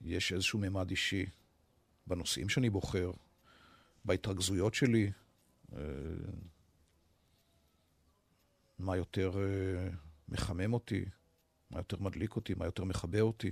[0.00, 1.26] יש איזשהו ממד אישי
[2.06, 3.10] בנושאים שאני בוחר,
[4.04, 5.12] בהתרכזויות שלי,
[5.72, 5.80] אה,
[8.78, 9.88] מה יותר אה,
[10.28, 11.04] מחמם אותי,
[11.70, 13.50] מה יותר מדליק אותי, מה יותר מכבה אותי.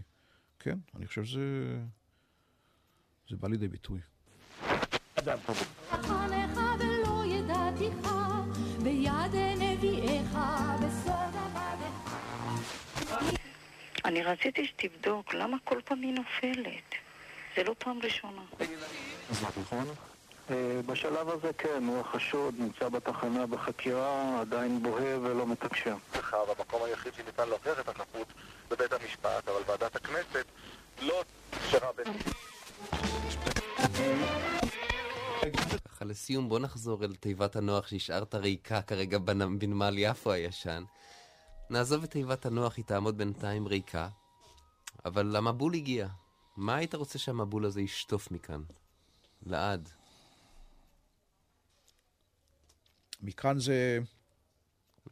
[0.58, 1.78] כן, אני חושב שזה...
[3.28, 4.00] זה בא לידי ביטוי.
[14.06, 16.94] אני רציתי שתבדוק למה כל פעם היא נופלת.
[17.56, 18.42] זה לא פעם ראשונה.
[19.60, 19.86] נכון?
[20.50, 20.54] אה,
[20.86, 25.96] בשלב הזה כן, הוא החשוד, נמצא בתחנה בחקירה, עדיין בוהה ולא מתקשר.
[26.58, 28.26] המקום היחיד שניתן להוכיח את החפות
[28.70, 30.44] בבית המשפט, אבל ועדת הכנסת
[31.02, 31.22] לא
[31.54, 32.06] אפשרה בין...
[35.94, 40.82] ככה לסיום, בוא נחזור אל תיבת הנוח שהשארת ריקה כרגע בנ- בנמל יפו הישן.
[41.70, 44.08] נעזוב את תיבת הנוח, היא תעמוד בינתיים ריקה,
[45.04, 46.08] אבל המבול הגיע.
[46.56, 48.62] מה היית רוצה שהמבול הזה ישטוף מכאן?
[49.42, 49.88] לעד.
[53.22, 53.98] מכאן זה...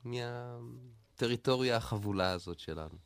[0.05, 2.99] מהטריטוריה החבולה הזאת שלנו.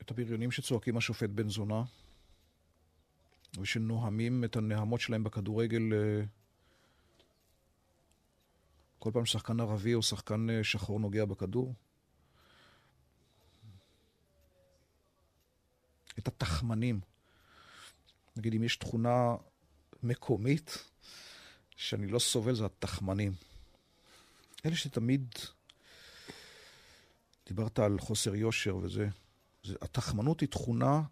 [0.00, 1.82] את הבריונים שצועקים השופט בן זונה,
[3.58, 6.24] ושנוהמים את הנהמות שלהם בכדורגל אה,
[8.98, 11.74] כל פעם ששחקן ערבי או שחקן אה, שחור נוגע בכדור.
[16.18, 17.00] את התחמנים.
[18.36, 19.34] נגיד, אם יש תכונה
[20.02, 20.84] מקומית
[21.76, 23.32] שאני לא סובל, זה התחמנים.
[24.66, 25.34] אלה שתמיד...
[27.50, 29.08] דיברת על חוסר יושר וזה.
[29.64, 31.02] זה, התחמנות היא תכונה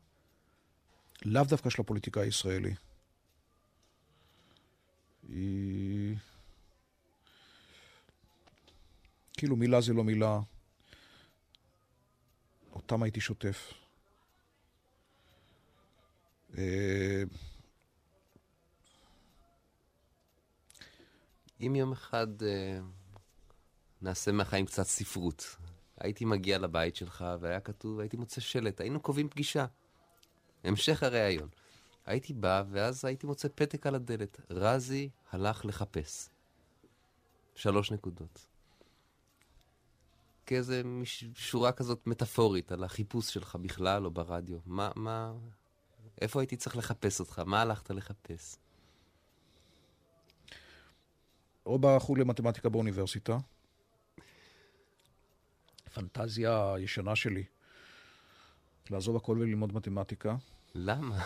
[1.24, 2.74] לאו דווקא של הפוליטיקאי הישראלי.
[5.28, 6.16] היא...
[9.32, 10.40] כאילו מילה זה לא מילה.
[12.72, 13.72] אותם הייתי שוטף.
[16.58, 17.22] אה,
[21.60, 22.78] אם יום אחד אה,
[24.02, 25.56] נעשה מהחיים קצת ספרות,
[26.00, 29.66] הייתי מגיע לבית שלך והיה כתוב, הייתי מוצא שלט, היינו קובעים פגישה.
[30.64, 31.48] המשך הריאיון.
[32.06, 34.40] הייתי בא, ואז הייתי מוצא פתק על הדלת.
[34.50, 36.28] רזי הלך לחפש.
[37.54, 38.46] שלוש נקודות.
[40.46, 44.59] כאיזה מש- שורה כזאת מטאפורית על החיפוש שלך בכלל או ברדיו.
[44.66, 45.32] מה, מה,
[46.20, 47.42] איפה הייתי צריך לחפש אותך?
[47.46, 48.56] מה הלכת לחפש?
[51.66, 53.38] או בחוג למתמטיקה באוניברסיטה.
[55.94, 57.44] פנטזיה ישנה שלי.
[58.91, 60.36] לעזוב הכל וללמוד מתמטיקה.
[60.74, 61.24] למה?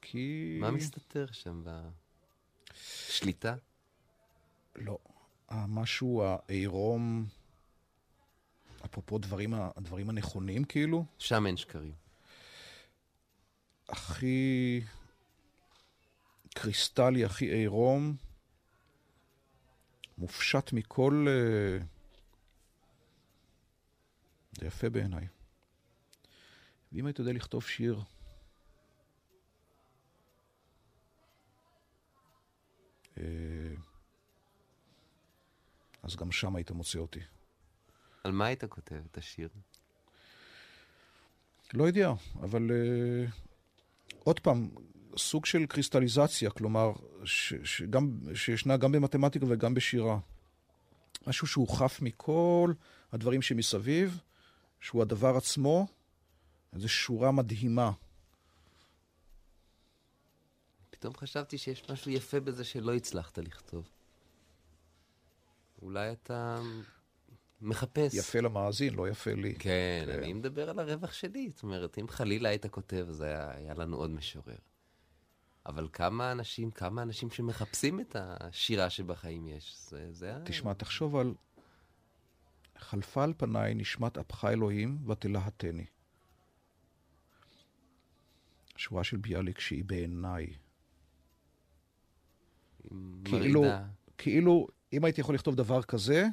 [0.00, 0.56] כי...
[0.60, 1.62] מה מסתתר שם
[2.74, 3.54] בשליטה?
[4.76, 4.98] לא.
[5.48, 7.26] המשהו העירום,
[8.84, 11.92] אפרופו דברים, הדברים הנכונים כאילו, שם אין שקרים.
[13.88, 14.80] הכי
[16.54, 18.16] קריסטלי, הכי עירום,
[20.18, 21.26] מופשט מכל...
[21.28, 21.84] אה,
[24.58, 25.26] זה יפה בעיניי.
[26.92, 28.00] ואם היית יודע לכתוב שיר,
[33.18, 33.24] אה,
[36.02, 37.20] אז גם שם היית מוצא אותי.
[38.24, 39.48] על מה היית כותב את השיר?
[41.74, 43.30] לא יודע, אבל uh,
[44.18, 44.68] עוד פעם,
[45.16, 46.92] סוג של קריסטליזציה, כלומר,
[47.24, 50.18] ש, שגם, שישנה גם במתמטיקה וגם בשירה.
[51.26, 52.72] משהו שהוא חף מכל
[53.12, 54.20] הדברים שמסביב,
[54.80, 55.86] שהוא הדבר עצמו,
[56.72, 57.92] איזו שורה מדהימה.
[60.90, 63.88] פתאום חשבתי שיש משהו יפה בזה שלא הצלחת לכתוב.
[65.82, 66.60] אולי אתה
[67.60, 68.14] מחפש.
[68.14, 69.54] יפה למאזין, לא יפה לי.
[69.54, 71.50] כן, כן, אני מדבר על הרווח שלי.
[71.54, 74.56] זאת אומרת, אם חלילה היית כותב, אז היה, היה לנו עוד משורר.
[75.66, 79.76] אבל כמה אנשים, כמה אנשים שמחפשים את השירה שבחיים יש.
[79.88, 80.34] זה, זה.
[80.44, 81.34] תשמע, תחשוב על...
[82.78, 85.86] חלפה על פניי נשמת אפך אלוהים ותלהטני.
[88.76, 90.46] שורה של ביאליק שהיא בעיניי.
[93.24, 93.64] כאילו.
[94.18, 96.26] כאילו, אם הייתי יכול לכתוב דבר כזה,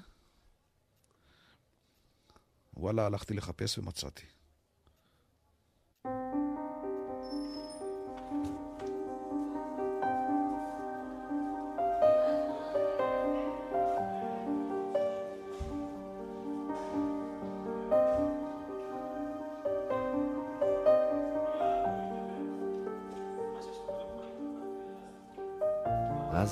[2.74, 4.35] וואלה, הלכתי לחפש ומצאתי.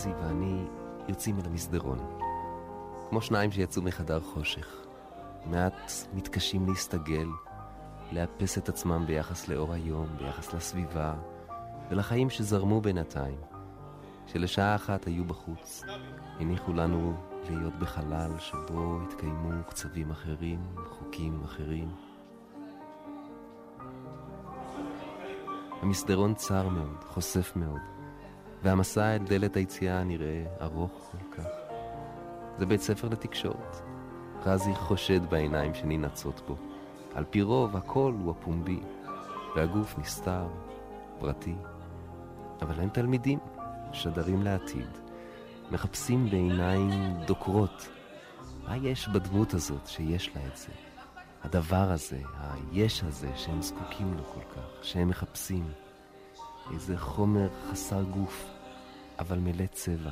[0.04, 0.66] רזי ואני
[1.08, 2.00] יוצאים אל המסדרון.
[3.10, 4.68] כמו שניים שיצאו מחדר חושך.
[5.46, 7.28] מעט מתקשים להסתגל,
[8.12, 11.14] לאפס את עצמם ביחס לאור היום, ביחס לסביבה,
[11.90, 13.38] ולחיים שזרמו בינתיים,
[14.28, 15.84] שלשעה אחת היו בחוץ,
[16.40, 17.14] הניחו לנו
[17.50, 21.90] להיות בחלל שבו התקיימו קצבים אחרים, חוקים אחרים.
[25.82, 27.93] המסדרון צר מאוד, חושף מאוד,
[28.64, 31.48] והמסע אל דלת היציאה נראה ארוך כל כך.
[32.58, 33.76] זה בית ספר לתקשורת.
[34.46, 36.56] רזי חושד בעיניים שננעצות בו.
[37.16, 38.80] על פי רוב הכל הוא הפומבי,
[39.56, 40.48] והגוף נסתר,
[41.20, 41.56] פרטי.
[42.62, 43.40] אבל הם תלמידים,
[43.92, 44.90] שדרים לעתיד,
[45.72, 47.88] מחפשים בעיניים דוקרות.
[48.68, 50.74] מה יש בדמות הזאת שיש לה את זה?
[51.44, 55.72] הדבר הזה, היש הזה שהם זקוקים לו כל כך, שהם מחפשים.
[56.72, 58.50] איזה חומר חסר גוף,
[59.20, 60.12] אבל מלא צבע.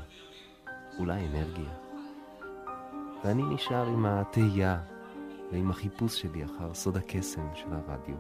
[0.99, 1.69] אולי אנרגיה.
[3.23, 4.79] ואני נשאר עם התהייה
[5.51, 8.15] ועם החיפוש שלי אחר סוד הקסם של הרדיו,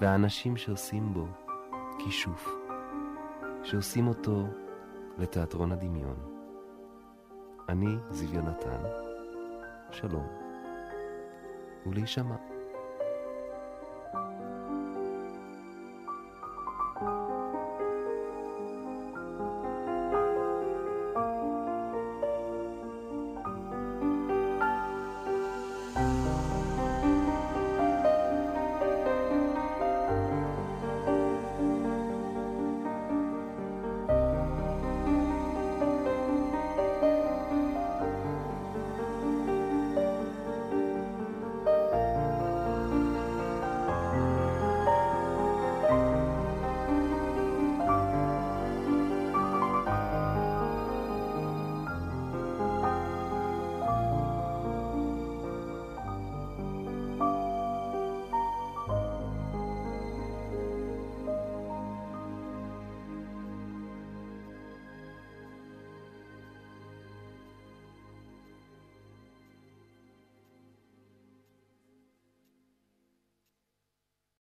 [0.00, 1.26] והאנשים שעושים בו
[1.98, 2.48] כישוף,
[3.62, 4.46] שעושים אותו
[5.18, 6.16] לתיאטרון הדמיון.
[7.68, 8.82] אני זיו יונתן,
[9.90, 10.26] שלום,
[11.86, 12.53] ולהישמע.